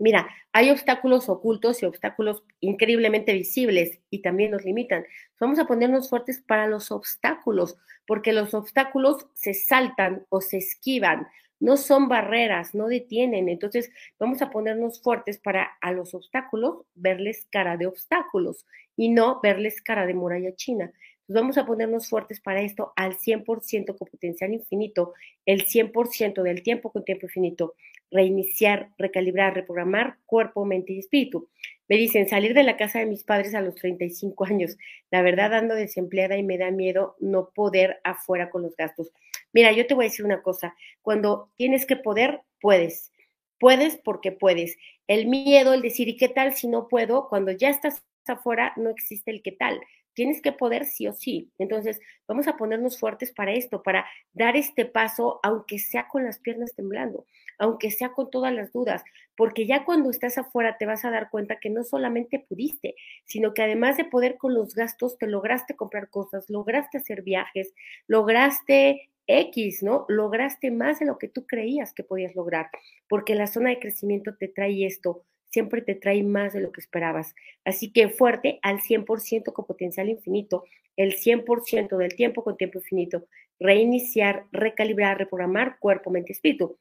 Mira, 0.01 0.31
hay 0.55 0.71
obstáculos 0.71 1.29
ocultos 1.29 1.83
y 1.83 1.87
obstáculos 1.87 2.43
increíblemente 2.61 3.35
visibles 3.35 4.01
y 4.09 4.23
también 4.23 4.51
nos 4.51 4.65
limitan. 4.65 5.05
Vamos 5.39 5.59
a 5.59 5.67
ponernos 5.67 6.09
fuertes 6.09 6.41
para 6.41 6.67
los 6.67 6.91
obstáculos, 6.91 7.77
porque 8.07 8.33
los 8.33 8.55
obstáculos 8.55 9.27
se 9.35 9.53
saltan 9.53 10.25
o 10.31 10.41
se 10.41 10.57
esquivan, 10.57 11.29
no 11.61 11.77
son 11.77 12.09
barreras, 12.09 12.75
no 12.75 12.89
detienen. 12.89 13.49
Entonces, 13.49 13.91
vamos 14.19 14.43
a 14.43 14.51
ponernos 14.51 15.01
fuertes 15.03 15.39
para 15.39 15.69
a 15.81 15.93
los 15.93 16.15
obstáculos 16.15 16.87
verles 16.95 17.47
cara 17.51 17.77
de 17.77 17.87
obstáculos 17.87 18.67
y 18.97 19.11
no 19.11 19.41
verles 19.41 19.81
cara 19.83 20.07
de 20.07 20.15
muralla 20.15 20.55
china. 20.57 20.93
vamos 21.29 21.59
a 21.59 21.67
ponernos 21.67 22.09
fuertes 22.09 22.41
para 22.41 22.61
esto 22.61 22.93
al 22.97 23.17
100% 23.17 23.97
con 23.97 24.09
potencial 24.09 24.53
infinito, 24.53 25.15
el 25.47 25.65
100% 25.65 26.43
del 26.43 26.63
tiempo 26.65 26.91
con 26.91 27.05
tiempo 27.05 27.27
infinito 27.27 27.75
reiniciar, 28.11 28.91
recalibrar, 28.99 29.55
reprogramar 29.55 30.17
cuerpo, 30.27 30.65
mente 30.65 30.93
y 30.93 30.99
espíritu. 30.99 31.49
Me 31.89 31.97
dicen 31.97 32.29
salir 32.29 32.55
de 32.55 32.63
la 32.63 32.77
casa 32.77 32.99
de 32.99 33.07
mis 33.07 33.25
padres 33.25 33.55
a 33.55 33.61
los 33.61 33.75
35 33.77 34.45
años. 34.45 34.77
La 35.11 35.23
verdad 35.23 35.55
ando 35.55 35.75
desempleada 35.75 36.37
y 36.37 36.43
me 36.43 36.59
da 36.59 36.71
miedo 36.71 37.17
no 37.21 37.51
poder 37.51 38.01
afuera 38.05 38.51
con 38.51 38.63
los 38.63 38.77
gastos. 38.77 39.11
Mira, 39.53 39.73
yo 39.73 39.87
te 39.87 39.95
voy 39.95 40.05
a 40.07 40.09
decir 40.09 40.25
una 40.25 40.43
cosa, 40.43 40.75
cuando 41.03 41.51
tienes 41.57 41.87
que 41.87 41.97
poder, 41.97 42.43
puedes. 42.61 43.13
Puedes 43.59 43.97
porque 43.99 44.33
puedes. 44.33 44.77
El 45.07 45.27
miedo, 45.27 45.75
el 45.75 45.83
decir, 45.83 46.09
¿y 46.09 46.17
qué 46.17 46.29
tal 46.29 46.55
si 46.55 46.69
no 46.69 46.89
puedo? 46.89 47.29
Cuando 47.29 47.53
ya 47.53 47.69
estás 47.69 48.03
afuera, 48.27 48.73
no 48.77 48.91
existe 48.91 49.31
el 49.31 49.43
qué 49.43 49.53
tal 49.53 49.81
tienes 50.15 50.43
que 50.43 50.53
poder 50.53 50.85
sí 50.85 51.07
o 51.07 51.13
sí. 51.13 51.51
Entonces, 51.59 52.01
vamos 52.29 52.47
a 52.49 52.57
ponernos 52.57 52.99
fuertes 52.99 53.33
para 53.33 53.53
esto, 53.53 53.83
para 53.83 54.07
dar 54.33 54.57
este 54.57 54.85
paso, 54.85 55.41
aunque 55.43 55.79
sea 55.79 56.09
con 56.09 56.25
las 56.25 56.39
piernas 56.39 56.75
temblando, 56.75 57.27
aunque 57.59 57.91
sea 57.91 58.13
con 58.13 58.31
todas 58.31 58.53
las 58.53 58.73
dudas, 58.73 59.03
porque 59.37 59.67
ya 59.67 59.85
cuando 59.85 60.11
estás 60.11 60.37
afuera 60.39 60.77
te 60.79 60.87
vas 60.87 61.05
a 61.05 61.11
dar 61.11 61.31
cuenta 61.31 61.59
que 61.61 61.71
no 61.71 61.85
solamente 61.85 62.39
pudiste, 62.39 62.95
sino 63.25 63.55
que 63.55 63.63
además 63.63 63.97
de 63.97 64.05
poder 64.05 64.37
con 64.37 64.55
los 64.55 64.75
gastos, 64.75 65.17
te 65.19 65.27
lograste 65.27 65.77
comprar 65.77 66.11
cosas, 66.11 66.51
lograste 66.51 66.99
hacer 66.99 67.23
viajes, 67.23 67.73
lograste 68.07 69.11
X, 69.27 69.83
¿no? 69.83 70.07
Lograste 70.09 70.71
más 70.71 70.99
de 70.99 71.07
lo 71.07 71.19
que 71.19 71.29
tú 71.29 71.47
creías 71.47 71.93
que 71.93 72.05
podías 72.05 72.35
lograr, 72.35 72.71
porque 73.09 73.35
la 73.35 73.47
zona 73.47 73.71
de 73.71 73.79
crecimiento 73.79 74.35
te 74.37 74.49
trae 74.49 74.87
esto, 74.87 75.25
siempre 75.51 75.83
te 75.83 75.95
trae 75.95 76.23
más 76.23 76.53
de 76.53 76.61
lo 76.61 76.73
que 76.73 76.81
esperabas. 76.81 77.35
Así 77.65 77.93
que 77.93 78.09
fuerte 78.09 78.59
al 78.63 78.81
100% 78.81 79.53
con 79.53 79.67
potencial 79.67 80.09
infinito, 80.09 80.65
el 80.97 81.15
100% 81.15 81.97
del 81.97 82.15
tiempo 82.15 82.45
con 82.45 82.57
tiempo 82.57 82.79
infinito, 82.79 83.27
reiniciar, 83.59 84.47
recalibrar, 84.53 85.19
reprogramar 85.19 85.79
cuerpo, 85.79 86.11
mente, 86.11 86.33
espíritu. 86.33 86.79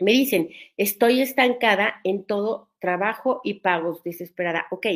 Me 0.00 0.12
dicen, 0.12 0.50
estoy 0.76 1.20
estancada 1.20 2.00
en 2.04 2.24
todo 2.24 2.68
trabajo 2.78 3.40
y 3.42 3.54
pagos, 3.54 4.02
desesperada. 4.04 4.66
Ok, 4.70 4.86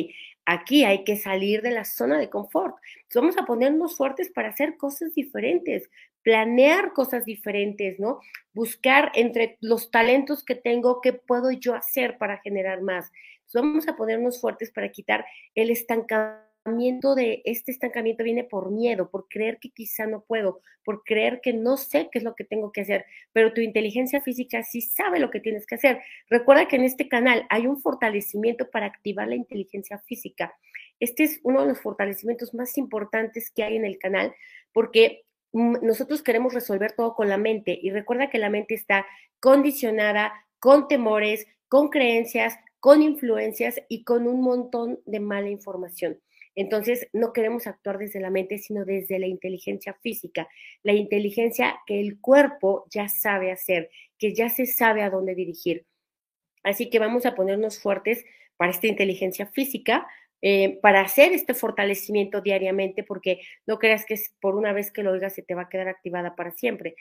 aquí 0.45 0.85
hay 0.85 1.03
que 1.03 1.17
salir 1.17 1.61
de 1.61 1.71
la 1.71 1.83
zona 1.83 2.17
de 2.17 2.29
confort. 2.29 2.75
vamos 3.13 3.37
a 3.37 3.45
ponernos 3.45 3.97
fuertes 3.97 4.31
para 4.31 4.49
hacer 4.49 4.77
cosas 4.77 5.13
diferentes, 5.13 5.89
planear 6.21 6.93
cosas 6.93 7.25
diferentes, 7.25 7.99
¿no? 7.99 8.19
Buscar 8.53 9.11
entre 9.15 9.57
los 9.59 9.91
talentos 9.91 10.43
que 10.43 10.55
tengo, 10.55 11.01
qué 11.01 11.11
puedo 11.11 11.51
yo 11.51 11.75
hacer 11.75 12.17
para 12.17 12.37
generar 12.39 12.81
más. 12.81 13.11
vamos 13.53 13.87
a 13.87 13.95
ponernos 13.95 14.39
fuertes 14.39 14.71
para 14.71 14.89
quitar 14.89 15.25
el 15.53 15.69
estancamiento 15.69 16.52
de 16.65 17.41
este 17.45 17.71
estancamiento 17.71 18.23
viene 18.23 18.43
por 18.43 18.71
miedo, 18.71 19.09
por 19.09 19.27
creer 19.27 19.59
que 19.59 19.69
quizá 19.69 20.05
no 20.07 20.23
puedo, 20.23 20.61
por 20.85 21.03
creer 21.03 21.41
que 21.41 21.53
no 21.53 21.77
sé 21.77 22.09
qué 22.11 22.19
es 22.19 22.23
lo 22.23 22.35
que 22.35 22.45
tengo 22.45 22.71
que 22.71 22.81
hacer, 22.81 23.05
pero 23.33 23.53
tu 23.53 23.61
inteligencia 23.61 24.21
física 24.21 24.63
sí 24.63 24.81
sabe 24.81 25.19
lo 25.19 25.29
que 25.29 25.39
tienes 25.39 25.65
que 25.65 25.75
hacer. 25.75 26.01
Recuerda 26.29 26.67
que 26.67 26.77
en 26.77 26.83
este 26.83 27.09
canal 27.09 27.45
hay 27.49 27.67
un 27.67 27.81
fortalecimiento 27.81 28.69
para 28.69 28.85
activar 28.85 29.27
la 29.27 29.35
inteligencia 29.35 29.99
física. 29.99 30.53
Este 30.99 31.23
es 31.23 31.39
uno 31.43 31.61
de 31.61 31.67
los 31.67 31.81
fortalecimientos 31.81 32.53
más 32.53 32.77
importantes 32.77 33.51
que 33.51 33.63
hay 33.63 33.75
en 33.75 33.85
el 33.85 33.97
canal 33.97 34.33
porque 34.71 35.25
mm, 35.51 35.85
nosotros 35.85 36.23
queremos 36.23 36.53
resolver 36.53 36.93
todo 36.93 37.13
con 37.13 37.27
la 37.27 37.37
mente 37.37 37.77
y 37.81 37.91
recuerda 37.91 38.29
que 38.29 38.37
la 38.37 38.49
mente 38.49 38.73
está 38.73 39.05
condicionada 39.39 40.31
con 40.59 40.87
temores, 40.87 41.45
con 41.67 41.89
creencias, 41.89 42.57
con 42.79 43.01
influencias 43.01 43.81
y 43.89 44.03
con 44.03 44.27
un 44.27 44.41
montón 44.41 44.99
de 45.05 45.19
mala 45.19 45.49
información. 45.49 46.19
Entonces, 46.55 47.07
no 47.13 47.33
queremos 47.33 47.67
actuar 47.67 47.97
desde 47.97 48.19
la 48.19 48.29
mente, 48.29 48.57
sino 48.59 48.85
desde 48.85 49.19
la 49.19 49.27
inteligencia 49.27 49.93
física, 50.01 50.47
la 50.83 50.93
inteligencia 50.93 51.79
que 51.87 51.99
el 51.99 52.19
cuerpo 52.19 52.85
ya 52.91 53.09
sabe 53.09 53.51
hacer, 53.51 53.89
que 54.19 54.33
ya 54.33 54.49
se 54.49 54.65
sabe 54.65 55.01
a 55.01 55.09
dónde 55.09 55.35
dirigir. 55.35 55.85
Así 56.63 56.89
que 56.89 56.99
vamos 56.99 57.25
a 57.25 57.35
ponernos 57.35 57.79
fuertes 57.79 58.23
para 58.57 58.71
esta 58.71 58.87
inteligencia 58.87 59.47
física, 59.47 60.07
eh, 60.45 60.77
para 60.81 60.99
hacer 60.99 61.31
este 61.31 61.53
fortalecimiento 61.53 62.41
diariamente, 62.41 63.01
porque 63.01 63.39
no 63.65 63.79
creas 63.79 64.05
que 64.05 64.19
por 64.41 64.55
una 64.55 64.73
vez 64.73 64.91
que 64.91 65.01
lo 65.01 65.11
oigas 65.11 65.33
se 65.33 65.41
te 65.41 65.55
va 65.55 65.61
a 65.63 65.69
quedar 65.69 65.87
activada 65.87 66.35
para 66.35 66.51
siempre. 66.51 66.95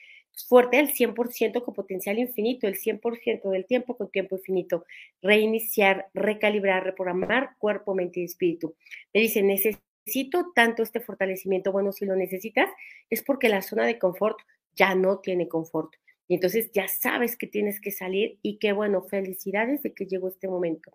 Fuerte 0.48 0.78
el 0.78 0.92
100% 0.92 1.64
con 1.64 1.74
potencial 1.74 2.20
infinito, 2.20 2.68
el 2.68 2.76
100% 2.76 3.50
del 3.50 3.66
tiempo 3.66 3.96
con 3.96 4.12
tiempo 4.12 4.36
infinito. 4.36 4.84
Reiniciar, 5.22 6.06
recalibrar, 6.14 6.84
reprogramar 6.84 7.56
cuerpo, 7.58 7.96
mente 7.96 8.20
y 8.20 8.24
espíritu. 8.24 8.76
Me 9.12 9.22
dice, 9.22 9.42
necesito 9.42 10.52
tanto 10.54 10.84
este 10.84 11.00
fortalecimiento. 11.00 11.72
Bueno, 11.72 11.90
si 11.90 12.06
lo 12.06 12.14
necesitas, 12.14 12.70
es 13.10 13.24
porque 13.24 13.48
la 13.48 13.62
zona 13.62 13.86
de 13.86 13.98
confort 13.98 14.38
ya 14.76 14.94
no 14.94 15.18
tiene 15.18 15.48
confort. 15.48 15.94
Y 16.28 16.36
entonces 16.36 16.70
ya 16.70 16.86
sabes 16.86 17.36
que 17.36 17.48
tienes 17.48 17.80
que 17.80 17.90
salir 17.90 18.38
y 18.40 18.58
que 18.58 18.72
bueno, 18.72 19.02
felicidades 19.02 19.82
de 19.82 19.92
que 19.94 20.06
llegó 20.06 20.28
este 20.28 20.46
momento. 20.46 20.92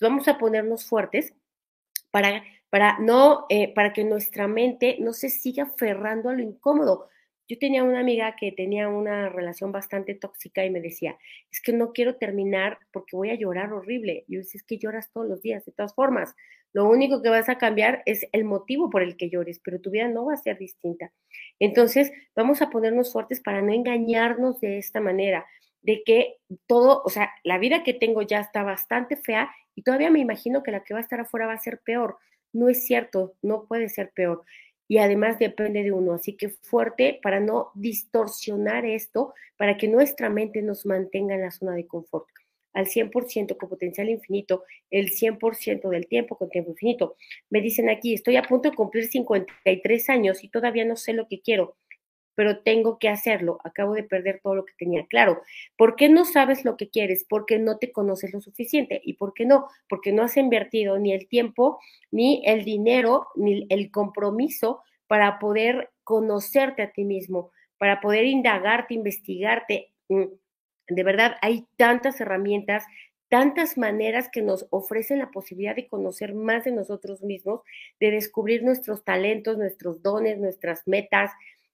vamos 0.00 0.28
a 0.28 0.38
ponernos 0.38 0.86
fuertes 0.86 1.34
para, 2.10 2.42
para, 2.70 2.98
no, 2.98 3.46
eh, 3.48 3.72
para 3.74 3.92
que 3.92 4.04
nuestra 4.04 4.48
mente 4.48 4.96
no 5.00 5.12
se 5.12 5.30
siga 5.30 5.64
aferrando 5.64 6.28
a 6.28 6.34
lo 6.34 6.42
incómodo. 6.42 7.08
Yo 7.48 7.58
tenía 7.58 7.82
una 7.82 8.00
amiga 8.00 8.36
que 8.36 8.52
tenía 8.52 8.88
una 8.88 9.30
relación 9.30 9.72
bastante 9.72 10.14
tóxica 10.14 10.64
y 10.66 10.70
me 10.70 10.82
decía, 10.82 11.16
es 11.50 11.62
que 11.62 11.72
no 11.72 11.92
quiero 11.92 12.16
terminar 12.16 12.78
porque 12.92 13.16
voy 13.16 13.30
a 13.30 13.36
llorar 13.36 13.72
horrible. 13.72 14.24
Yo 14.28 14.40
decía, 14.40 14.58
es 14.58 14.64
que 14.64 14.76
lloras 14.76 15.10
todos 15.10 15.28
los 15.28 15.40
días, 15.40 15.64
de 15.64 15.72
todas 15.72 15.94
formas. 15.94 16.34
Lo 16.74 16.86
único 16.86 17.22
que 17.22 17.30
vas 17.30 17.48
a 17.48 17.56
cambiar 17.56 18.02
es 18.04 18.26
el 18.32 18.44
motivo 18.44 18.90
por 18.90 19.02
el 19.02 19.16
que 19.16 19.30
llores, 19.30 19.60
pero 19.64 19.80
tu 19.80 19.90
vida 19.90 20.08
no 20.08 20.26
va 20.26 20.34
a 20.34 20.36
ser 20.36 20.58
distinta. 20.58 21.10
Entonces, 21.58 22.12
vamos 22.36 22.60
a 22.60 22.68
ponernos 22.68 23.12
fuertes 23.12 23.40
para 23.40 23.62
no 23.62 23.72
engañarnos 23.72 24.60
de 24.60 24.76
esta 24.76 25.00
manera, 25.00 25.46
de 25.82 26.02
que 26.04 26.36
todo, 26.66 27.02
o 27.04 27.08
sea, 27.08 27.30
la 27.44 27.58
vida 27.58 27.82
que 27.84 27.94
tengo 27.94 28.22
ya 28.22 28.40
está 28.40 28.62
bastante 28.62 29.16
fea 29.16 29.50
y 29.74 29.82
todavía 29.82 30.10
me 30.10 30.20
imagino 30.20 30.62
que 30.62 30.72
la 30.72 30.82
que 30.84 30.94
va 30.94 31.00
a 31.00 31.02
estar 31.02 31.20
afuera 31.20 31.46
va 31.46 31.54
a 31.54 31.58
ser 31.58 31.80
peor. 31.80 32.18
No 32.52 32.68
es 32.68 32.84
cierto, 32.84 33.34
no 33.42 33.64
puede 33.66 33.88
ser 33.88 34.10
peor. 34.14 34.44
Y 34.88 34.98
además 34.98 35.38
depende 35.38 35.82
de 35.82 35.92
uno. 35.92 36.14
Así 36.14 36.36
que 36.36 36.48
fuerte 36.48 37.20
para 37.22 37.40
no 37.40 37.70
distorsionar 37.74 38.86
esto, 38.86 39.34
para 39.56 39.76
que 39.76 39.88
nuestra 39.88 40.30
mente 40.30 40.62
nos 40.62 40.86
mantenga 40.86 41.34
en 41.34 41.42
la 41.42 41.50
zona 41.50 41.74
de 41.74 41.86
confort 41.86 42.26
al 42.74 42.86
100% 42.86 43.56
con 43.56 43.68
potencial 43.68 44.08
infinito, 44.08 44.64
el 44.90 45.10
100% 45.10 45.88
del 45.88 46.06
tiempo 46.06 46.36
con 46.36 46.48
tiempo 46.48 46.70
infinito. 46.70 47.16
Me 47.50 47.60
dicen 47.60 47.90
aquí, 47.90 48.14
estoy 48.14 48.36
a 48.36 48.42
punto 48.42 48.70
de 48.70 48.76
cumplir 48.76 49.08
53 49.08 50.08
años 50.10 50.44
y 50.44 50.48
todavía 50.48 50.84
no 50.84 50.96
sé 50.96 51.12
lo 51.12 51.26
que 51.26 51.40
quiero 51.40 51.76
pero 52.38 52.60
tengo 52.60 53.00
que 53.00 53.08
hacerlo. 53.08 53.58
Acabo 53.64 53.94
de 53.94 54.04
perder 54.04 54.38
todo 54.40 54.54
lo 54.54 54.64
que 54.64 54.72
tenía 54.78 55.04
claro. 55.06 55.42
¿Por 55.76 55.96
qué 55.96 56.08
no 56.08 56.24
sabes 56.24 56.64
lo 56.64 56.76
que 56.76 56.88
quieres? 56.88 57.26
Porque 57.28 57.58
no 57.58 57.78
te 57.78 57.90
conoces 57.90 58.32
lo 58.32 58.40
suficiente. 58.40 59.00
¿Y 59.04 59.14
por 59.14 59.34
qué 59.34 59.44
no? 59.44 59.66
Porque 59.88 60.12
no 60.12 60.22
has 60.22 60.36
invertido 60.36 61.00
ni 61.00 61.12
el 61.12 61.26
tiempo, 61.26 61.80
ni 62.12 62.40
el 62.46 62.64
dinero, 62.64 63.26
ni 63.34 63.66
el 63.70 63.90
compromiso 63.90 64.84
para 65.08 65.40
poder 65.40 65.90
conocerte 66.04 66.82
a 66.82 66.92
ti 66.92 67.02
mismo, 67.02 67.50
para 67.76 68.00
poder 68.00 68.24
indagarte, 68.24 68.94
investigarte. 68.94 69.92
Mm, 70.08 70.26
de 70.90 71.02
verdad, 71.02 71.38
hay 71.42 71.66
tantas 71.76 72.20
herramientas, 72.20 72.84
tantas 73.28 73.76
maneras 73.76 74.28
que 74.30 74.42
nos 74.42 74.68
ofrecen 74.70 75.18
la 75.18 75.32
posibilidad 75.32 75.74
de 75.74 75.88
conocer 75.88 76.34
más 76.34 76.62
de 76.62 76.70
nosotros 76.70 77.20
mismos, 77.20 77.62
de 77.98 78.12
descubrir 78.12 78.62
nuestros 78.62 79.02
talentos, 79.02 79.58
nuestros 79.58 80.02
dones, 80.04 80.38
nuestras 80.38 80.86
metas, 80.86 81.32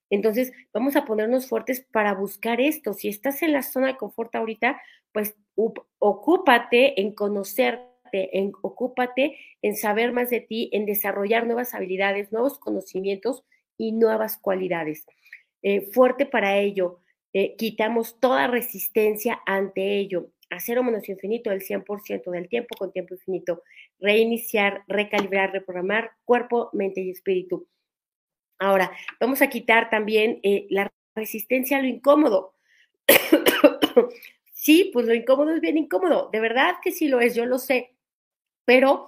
entonces, 0.09 0.53
vamos 0.73 0.95
a 0.95 1.05
ponernos 1.05 1.47
fuertes 1.47 1.85
para 1.91 2.13
buscar 2.13 2.61
esto. 2.61 2.93
Si 2.93 3.07
estás 3.07 3.41
en 3.41 3.53
la 3.53 3.63
zona 3.63 3.87
de 3.87 3.97
confort 3.97 4.35
ahorita, 4.35 4.79
pues 5.11 5.35
ocúpate 5.99 7.01
en 7.01 7.13
conocerte, 7.13 8.37
en, 8.37 8.51
ocúpate 8.61 9.37
en 9.61 9.75
saber 9.75 10.11
más 10.11 10.29
de 10.29 10.41
ti, 10.41 10.69
en 10.73 10.85
desarrollar 10.85 11.45
nuevas 11.45 11.73
habilidades, 11.73 12.31
nuevos 12.31 12.59
conocimientos 12.59 13.43
y 13.77 13.93
nuevas 13.93 14.37
cualidades. 14.37 15.05
Eh, 15.63 15.89
fuerte 15.91 16.25
para 16.25 16.57
ello, 16.57 16.99
eh, 17.33 17.55
quitamos 17.57 18.19
toda 18.19 18.47
resistencia 18.47 19.41
ante 19.45 19.97
ello. 19.97 20.29
Hacer 20.51 20.77
un 20.77 20.85
menos 20.85 21.09
infinito 21.09 21.51
el 21.51 21.61
100% 21.61 22.29
del 22.29 22.47
tiempo 22.47 22.75
con 22.77 22.91
tiempo 22.91 23.15
infinito. 23.15 23.63
Reiniciar, 23.99 24.83
recalibrar, 24.87 25.51
reprogramar 25.51 26.11
cuerpo, 26.23 26.69
mente 26.73 27.01
y 27.01 27.09
espíritu 27.09 27.67
Ahora, 28.59 28.91
vamos 29.19 29.41
a 29.41 29.49
quitar 29.49 29.89
también 29.89 30.39
eh, 30.43 30.67
la 30.69 30.91
resistencia 31.15 31.77
a 31.77 31.81
lo 31.81 31.87
incómodo. 31.87 32.53
sí, 34.53 34.89
pues 34.93 35.05
lo 35.05 35.13
incómodo 35.13 35.53
es 35.53 35.61
bien 35.61 35.77
incómodo, 35.77 36.29
de 36.31 36.39
verdad 36.39 36.75
que 36.81 36.91
sí 36.91 37.07
lo 37.07 37.21
es, 37.21 37.35
yo 37.35 37.45
lo 37.45 37.59
sé, 37.59 37.95
pero 38.65 39.07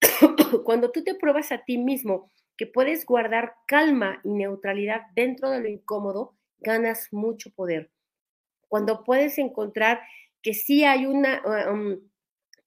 cuando 0.64 0.90
tú 0.90 1.04
te 1.04 1.14
pruebas 1.14 1.52
a 1.52 1.64
ti 1.64 1.78
mismo 1.78 2.30
que 2.56 2.66
puedes 2.66 3.06
guardar 3.06 3.54
calma 3.66 4.20
y 4.24 4.30
neutralidad 4.30 5.02
dentro 5.14 5.50
de 5.50 5.60
lo 5.60 5.68
incómodo, 5.68 6.34
ganas 6.58 7.08
mucho 7.10 7.50
poder. 7.54 7.90
Cuando 8.68 9.02
puedes 9.04 9.38
encontrar 9.38 10.00
que 10.42 10.54
sí 10.54 10.84
hay 10.84 11.06
una, 11.06 11.42
um, 11.70 11.98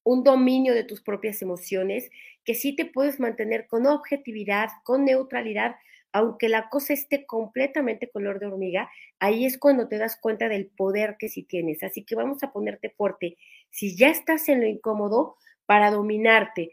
un 0.04 0.24
dominio 0.24 0.74
de 0.74 0.84
tus 0.84 1.02
propias 1.02 1.42
emociones, 1.42 2.10
que 2.44 2.56
sí 2.56 2.76
te 2.76 2.86
puedes 2.86 3.20
mantener 3.20 3.68
con 3.68 3.86
objetividad, 3.88 4.70
con 4.84 5.06
neutralidad, 5.06 5.76
aunque 6.12 6.50
la 6.50 6.70
cosa 6.70 6.94
esté 6.94 7.26
completamente 7.26 8.10
color 8.10 8.40
de 8.40 8.46
hormiga, 8.46 8.90
ahí 9.20 9.46
es 9.46 9.58
cuando 9.58 9.88
te 9.88 9.98
das 9.98 10.18
cuenta 10.20 10.48
del 10.48 10.68
poder 10.68 11.16
que 11.18 11.30
sí 11.30 11.44
tienes. 11.44 11.82
Así 11.84 12.04
que 12.04 12.16
vamos 12.16 12.44
a 12.44 12.52
ponerte 12.52 12.90
fuerte. 12.92 13.38
Si 13.72 13.96
ya 13.98 14.10
estás 14.10 14.48
en 14.50 14.62
lo 14.62 14.68
incómodo, 14.68 15.38
para 15.66 15.92
dominarte, 15.92 16.72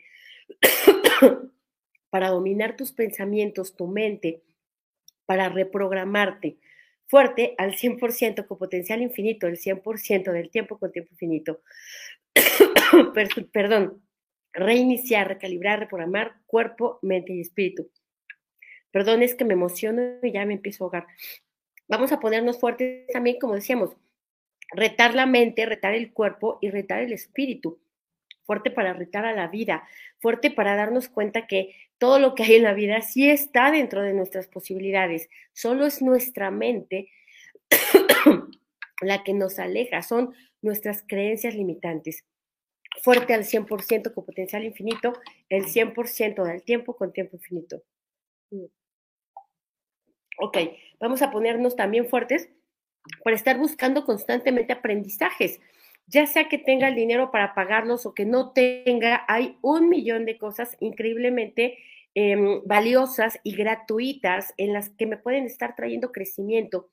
para 2.11 2.29
dominar 2.29 2.77
tus 2.77 2.93
pensamientos, 2.93 3.77
tu 3.77 3.87
mente, 3.87 4.43
para 5.27 5.49
reprogramarte 5.49 6.59
fuerte 7.07 7.55
al 7.59 7.75
100% 7.75 8.47
con 8.47 8.59
potencial 8.59 9.03
infinito, 9.03 9.47
el 9.47 9.59
100% 9.59 10.33
del 10.33 10.51
tiempo 10.51 10.79
con 10.79 10.93
tiempo 10.93 11.11
infinito. 11.13 11.61
Perdón, 13.53 14.03
reiniciar, 14.53 15.29
recalibrar, 15.29 15.81
reprogramar 15.81 16.35
cuerpo, 16.47 16.99
mente 17.03 17.33
y 17.33 17.41
espíritu. 17.41 17.91
Perdón, 18.91 19.23
es 19.23 19.35
que 19.35 19.45
me 19.45 19.55
emociono 19.55 20.19
y 20.23 20.33
ya 20.33 20.45
me 20.45 20.55
empiezo 20.55 20.85
a 20.85 20.87
ahogar. 20.87 21.07
Vamos 21.89 22.13
a 22.13 22.21
ponernos 22.21 22.59
fuertes 22.59 23.07
también, 23.13 23.39
como 23.39 23.55
decíamos, 23.55 23.97
retar 24.73 25.15
la 25.15 25.27
mente, 25.27 25.67
retar 25.67 25.95
el 25.95 26.13
cuerpo 26.13 26.59
y 26.61 26.71
retar 26.71 27.01
el 27.01 27.13
espíritu. 27.13 27.81
Fuerte 28.45 28.71
para 28.71 28.93
retar 28.93 29.25
a 29.25 29.33
la 29.33 29.47
vida, 29.47 29.87
fuerte 30.19 30.51
para 30.51 30.75
darnos 30.75 31.09
cuenta 31.09 31.47
que 31.47 31.75
todo 31.99 32.19
lo 32.19 32.35
que 32.35 32.43
hay 32.43 32.55
en 32.57 32.65
la 32.65 32.75
vida 32.75 33.01
sí 33.01 33.31
está 33.31 33.71
dentro 33.71 34.03
de 34.03 34.13
nuestras 34.13 34.49
posibilidades. 34.49 35.29
Solo 35.53 35.87
es 35.87 36.03
nuestra 36.03 36.51
mente 36.51 37.11
la 39.03 39.23
que 39.23 39.35
nos 39.35 39.61
aleja, 39.61 40.03
son 40.03 40.35
nuestras 40.63 41.05
creencias 41.07 41.55
limitantes. 41.55 42.25
Fuerte 43.03 43.35
al 43.35 43.45
100% 43.45 44.13
con 44.13 44.27
potencial 44.27 44.65
infinito, 44.65 45.13
el 45.49 45.65
100% 45.65 46.45
del 46.45 46.63
tiempo 46.63 46.97
con 46.97 47.13
tiempo 47.13 47.37
infinito. 47.37 47.83
Mm. 48.51 48.67
Ok, 50.39 50.59
vamos 50.99 51.23
a 51.23 51.31
ponernos 51.31 51.77
también 51.77 52.09
fuertes 52.09 52.51
para 53.25 53.37
estar 53.37 53.59
buscando 53.59 54.05
constantemente 54.05 54.73
aprendizajes, 54.73 55.61
ya 56.07 56.27
sea 56.27 56.49
que 56.49 56.59
tenga 56.59 56.89
el 56.89 56.95
dinero 56.95 57.31
para 57.31 57.55
pagarlos 57.55 58.07
o 58.07 58.15
que 58.15 58.25
no 58.25 58.53
tenga, 58.53 59.25
hay 59.29 59.59
un 59.63 59.89
millón 59.89 60.25
de 60.25 60.39
cosas 60.39 60.77
increíblemente 60.81 61.79
em, 62.15 62.63
valiosas 62.65 63.39
y 63.45 63.55
gratuitas 63.55 64.53
en 64.57 64.73
las 64.73 64.91
que 64.91 65.07
me 65.07 65.17
pueden 65.17 65.45
estar 65.45 65.77
trayendo 65.77 66.11
crecimiento, 66.11 66.91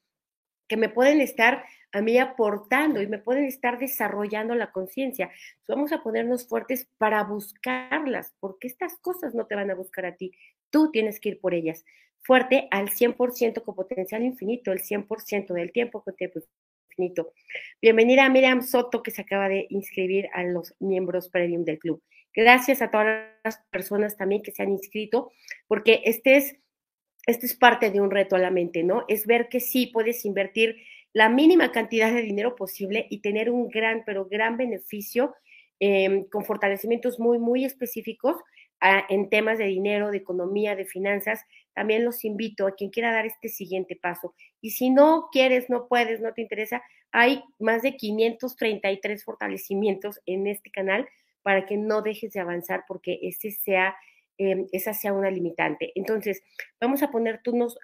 que 0.68 0.78
me 0.78 0.90
pueden 0.90 1.22
estar 1.22 1.64
a 1.92 2.02
mí 2.02 2.18
aportando 2.18 3.02
y 3.02 3.08
me 3.08 3.20
pueden 3.20 3.46
estar 3.46 3.80
desarrollando 3.80 4.56
la 4.56 4.72
conciencia. 4.72 5.32
Vamos 5.68 5.92
a 5.92 6.04
ponernos 6.04 6.48
fuertes 6.48 6.88
para 6.98 7.24
buscarlas, 7.24 8.36
porque 8.40 8.68
estas 8.68 8.98
cosas 8.98 9.34
no 9.34 9.46
te 9.46 9.56
van 9.56 9.72
a 9.72 9.76
buscar 9.76 10.06
a 10.06 10.16
ti, 10.16 10.32
tú 10.70 10.92
tienes 10.92 11.20
que 11.20 11.30
ir 11.30 11.40
por 11.40 11.54
ellas 11.54 11.86
fuerte 12.28 12.68
al 12.72 12.90
100% 12.90 13.64
con 13.64 13.74
potencial 13.74 14.22
infinito, 14.22 14.74
el 14.74 14.82
100% 14.82 15.54
del 15.54 15.72
tiempo 15.72 16.04
con 16.04 16.14
tiempo 16.14 16.42
infinito. 16.90 17.32
Bienvenida 17.82 18.26
a 18.26 18.30
Miriam 18.30 18.62
Soto, 18.62 19.02
que 19.02 19.12
se 19.12 19.22
acaba 19.22 19.48
de 19.48 19.66
inscribir 19.70 20.28
a 20.34 20.44
los 20.44 20.76
miembros 20.80 21.30
premium 21.30 21.64
del 21.64 21.80
club. 21.80 22.04
Gracias 22.34 22.82
a 22.82 22.92
todas 22.92 23.30
las 23.46 23.60
personas 23.72 24.18
también 24.18 24.42
que 24.42 24.52
se 24.52 24.62
han 24.62 24.72
inscrito, 24.72 25.32
porque 25.70 26.02
este 26.04 26.36
es, 26.36 26.58
este 27.26 27.46
es 27.46 27.56
parte 27.56 27.92
de 27.92 28.02
un 28.02 28.12
reto 28.12 28.36
a 28.36 28.40
la 28.40 28.52
mente, 28.52 28.84
¿no? 28.84 29.06
Es 29.08 29.26
ver 29.26 29.48
que 29.48 29.62
sí 29.62 29.88
puedes 29.88 30.26
invertir 30.26 30.76
la 31.18 31.30
mínima 31.30 31.72
cantidad 31.72 32.14
de 32.14 32.22
dinero 32.22 32.56
posible 32.56 33.08
y 33.10 33.22
tener 33.22 33.50
un 33.50 33.70
gran, 33.70 34.04
pero 34.06 34.26
gran 34.26 34.56
beneficio 34.56 35.34
em, 35.80 36.26
con 36.26 36.46
fortalecimientos 36.46 37.18
muy, 37.20 37.40
muy 37.40 37.66
específicos 37.66 38.36
en 39.10 39.28
temas 39.32 39.58
de 39.58 39.66
dinero, 39.66 40.12
de 40.12 40.18
economía, 40.18 40.76
de 40.76 40.86
finanzas, 40.86 41.44
también 41.74 42.06
los 42.06 42.24
invito 42.24 42.68
a 42.68 42.76
quien 42.76 42.92
quiera 42.92 43.12
dar 43.12 43.26
este 43.26 43.50
siguiente 43.50 43.96
paso. 43.96 44.36
Y 44.62 44.70
si 44.70 44.92
no 44.92 45.30
quieres, 45.32 45.72
no 45.72 45.88
puedes, 45.88 46.22
no 46.22 46.36
te 46.36 46.44
interesa, 46.44 46.84
hay 47.12 47.44
más 47.58 47.82
de 47.82 47.98
533 47.98 49.26
fortalecimientos 49.26 50.20
en 50.28 50.46
este 50.46 50.70
canal 50.70 51.10
para 51.42 51.66
que 51.66 51.78
no 51.78 52.04
dejes 52.04 52.34
de 52.34 52.42
avanzar 52.42 52.84
porque 52.88 53.18
ese 53.24 53.50
sea, 53.50 53.98
em, 54.38 54.68
esa 54.72 54.94
sea 54.94 55.14
una 55.14 55.32
limitante. 55.32 55.92
Entonces, 55.96 56.44
vamos 56.80 57.04
a, 57.04 57.10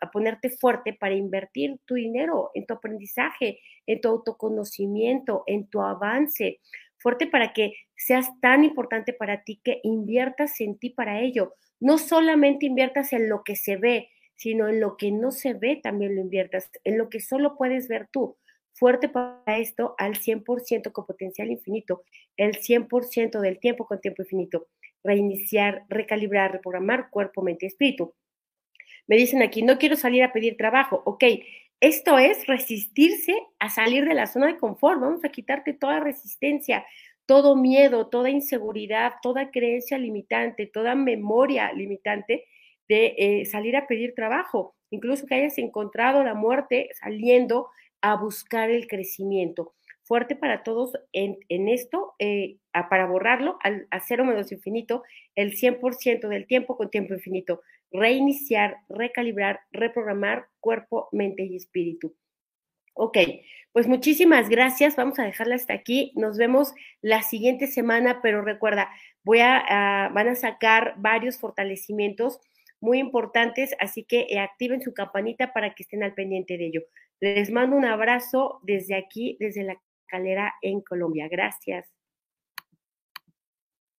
a 0.01 0.11
ponerte 0.11 0.49
fuerte 0.49 0.93
para 0.93 1.15
invertir 1.15 1.79
tu 1.85 1.95
dinero 1.95 2.51
en 2.53 2.65
tu 2.65 2.73
aprendizaje, 2.73 3.59
en 3.85 4.01
tu 4.01 4.09
autoconocimiento, 4.09 5.43
en 5.47 5.67
tu 5.67 5.81
avance. 5.81 6.59
Fuerte 6.97 7.27
para 7.27 7.53
que 7.53 7.73
seas 7.95 8.27
tan 8.41 8.63
importante 8.63 9.13
para 9.13 9.43
ti 9.43 9.59
que 9.63 9.79
inviertas 9.83 10.59
en 10.61 10.77
ti 10.77 10.89
para 10.89 11.21
ello. 11.21 11.55
No 11.79 11.97
solamente 11.97 12.65
inviertas 12.65 13.13
en 13.13 13.29
lo 13.29 13.43
que 13.43 13.55
se 13.55 13.77
ve, 13.77 14.09
sino 14.35 14.67
en 14.67 14.79
lo 14.79 14.97
que 14.97 15.11
no 15.11 15.31
se 15.31 15.53
ve 15.53 15.79
también 15.81 16.15
lo 16.15 16.21
inviertas, 16.21 16.69
en 16.83 16.97
lo 16.97 17.09
que 17.09 17.19
solo 17.19 17.55
puedes 17.57 17.87
ver 17.87 18.07
tú. 18.11 18.37
Fuerte 18.73 19.07
para 19.07 19.57
esto 19.57 19.95
al 19.97 20.15
100% 20.15 20.91
con 20.91 21.05
potencial 21.05 21.51
infinito, 21.51 22.03
el 22.37 22.57
100% 22.57 23.39
del 23.39 23.59
tiempo 23.59 23.85
con 23.85 24.01
tiempo 24.01 24.23
infinito. 24.23 24.67
Reiniciar, 25.03 25.83
recalibrar, 25.89 26.51
reprogramar 26.51 27.09
cuerpo, 27.09 27.41
mente 27.41 27.65
y 27.65 27.67
espíritu. 27.67 28.13
Me 29.07 29.17
dicen 29.17 29.41
aquí, 29.41 29.61
no 29.61 29.77
quiero 29.77 29.95
salir 29.95 30.23
a 30.23 30.31
pedir 30.31 30.55
trabajo. 30.57 31.01
Ok, 31.05 31.23
esto 31.79 32.17
es 32.17 32.47
resistirse 32.47 33.35
a 33.59 33.69
salir 33.69 34.05
de 34.05 34.13
la 34.13 34.27
zona 34.27 34.47
de 34.47 34.57
confort. 34.57 35.01
Vamos 35.01 35.25
a 35.25 35.29
quitarte 35.29 35.73
toda 35.73 35.99
resistencia, 35.99 36.85
todo 37.25 37.55
miedo, 37.55 38.07
toda 38.07 38.29
inseguridad, 38.29 39.13
toda 39.21 39.51
creencia 39.51 39.97
limitante, 39.97 40.65
toda 40.65 40.95
memoria 40.95 41.73
limitante 41.73 42.45
de 42.87 43.15
eh, 43.17 43.45
salir 43.45 43.75
a 43.75 43.87
pedir 43.87 44.13
trabajo, 44.15 44.75
incluso 44.89 45.25
que 45.25 45.35
hayas 45.35 45.57
encontrado 45.57 46.23
la 46.23 46.33
muerte 46.33 46.89
saliendo 46.99 47.69
a 48.01 48.15
buscar 48.15 48.69
el 48.69 48.87
crecimiento. 48.87 49.73
Fuerte 50.03 50.35
para 50.35 50.63
todos 50.63 50.97
en, 51.13 51.37
esto, 51.69 52.13
eh, 52.19 52.57
para 52.89 53.05
borrarlo 53.05 53.57
al, 53.61 53.87
a 53.89 54.01
cero 54.01 54.25
menos 54.25 54.51
infinito, 54.51 55.03
el 55.35 55.55
100% 55.55 56.27
del 56.27 56.45
tiempo 56.45 56.75
con 56.75 56.89
tiempo 56.89 57.13
infinito. 57.13 57.61
Reiniciar, 57.91 58.77
recalibrar, 58.89 59.61
reprogramar 59.71 60.47
cuerpo, 60.59 61.07
mente 61.11 61.43
y 61.43 61.55
espíritu. 61.55 62.15
Ok, 62.95 63.17
pues 63.71 63.87
muchísimas 63.87 64.49
gracias. 64.49 64.95
Vamos 64.95 65.17
a 65.19 65.23
dejarla 65.23 65.55
hasta 65.55 65.73
aquí. 65.73 66.11
Nos 66.15 66.37
vemos 66.37 66.73
la 67.01 67.23
siguiente 67.23 67.67
semana, 67.67 68.21
pero 68.21 68.41
recuerda, 68.41 68.89
voy 69.23 69.39
a, 69.39 70.09
van 70.13 70.27
a 70.27 70.35
sacar 70.35 70.93
varios 70.97 71.39
fortalecimientos 71.39 72.39
muy 72.81 72.99
importantes, 72.99 73.73
así 73.79 74.03
que 74.03 74.27
eh, 74.29 74.39
activen 74.39 74.81
su 74.81 74.93
campanita 74.93 75.53
para 75.53 75.73
que 75.73 75.83
estén 75.83 76.03
al 76.03 76.13
pendiente 76.13 76.57
de 76.57 76.65
ello. 76.67 76.81
Les 77.19 77.49
mando 77.49 77.77
un 77.77 77.85
abrazo 77.85 78.59
desde 78.63 78.95
aquí, 78.95 79.37
desde 79.39 79.63
la 79.63 79.77
en 80.61 80.81
Colombia. 80.81 81.27
Gracias. 81.29 81.87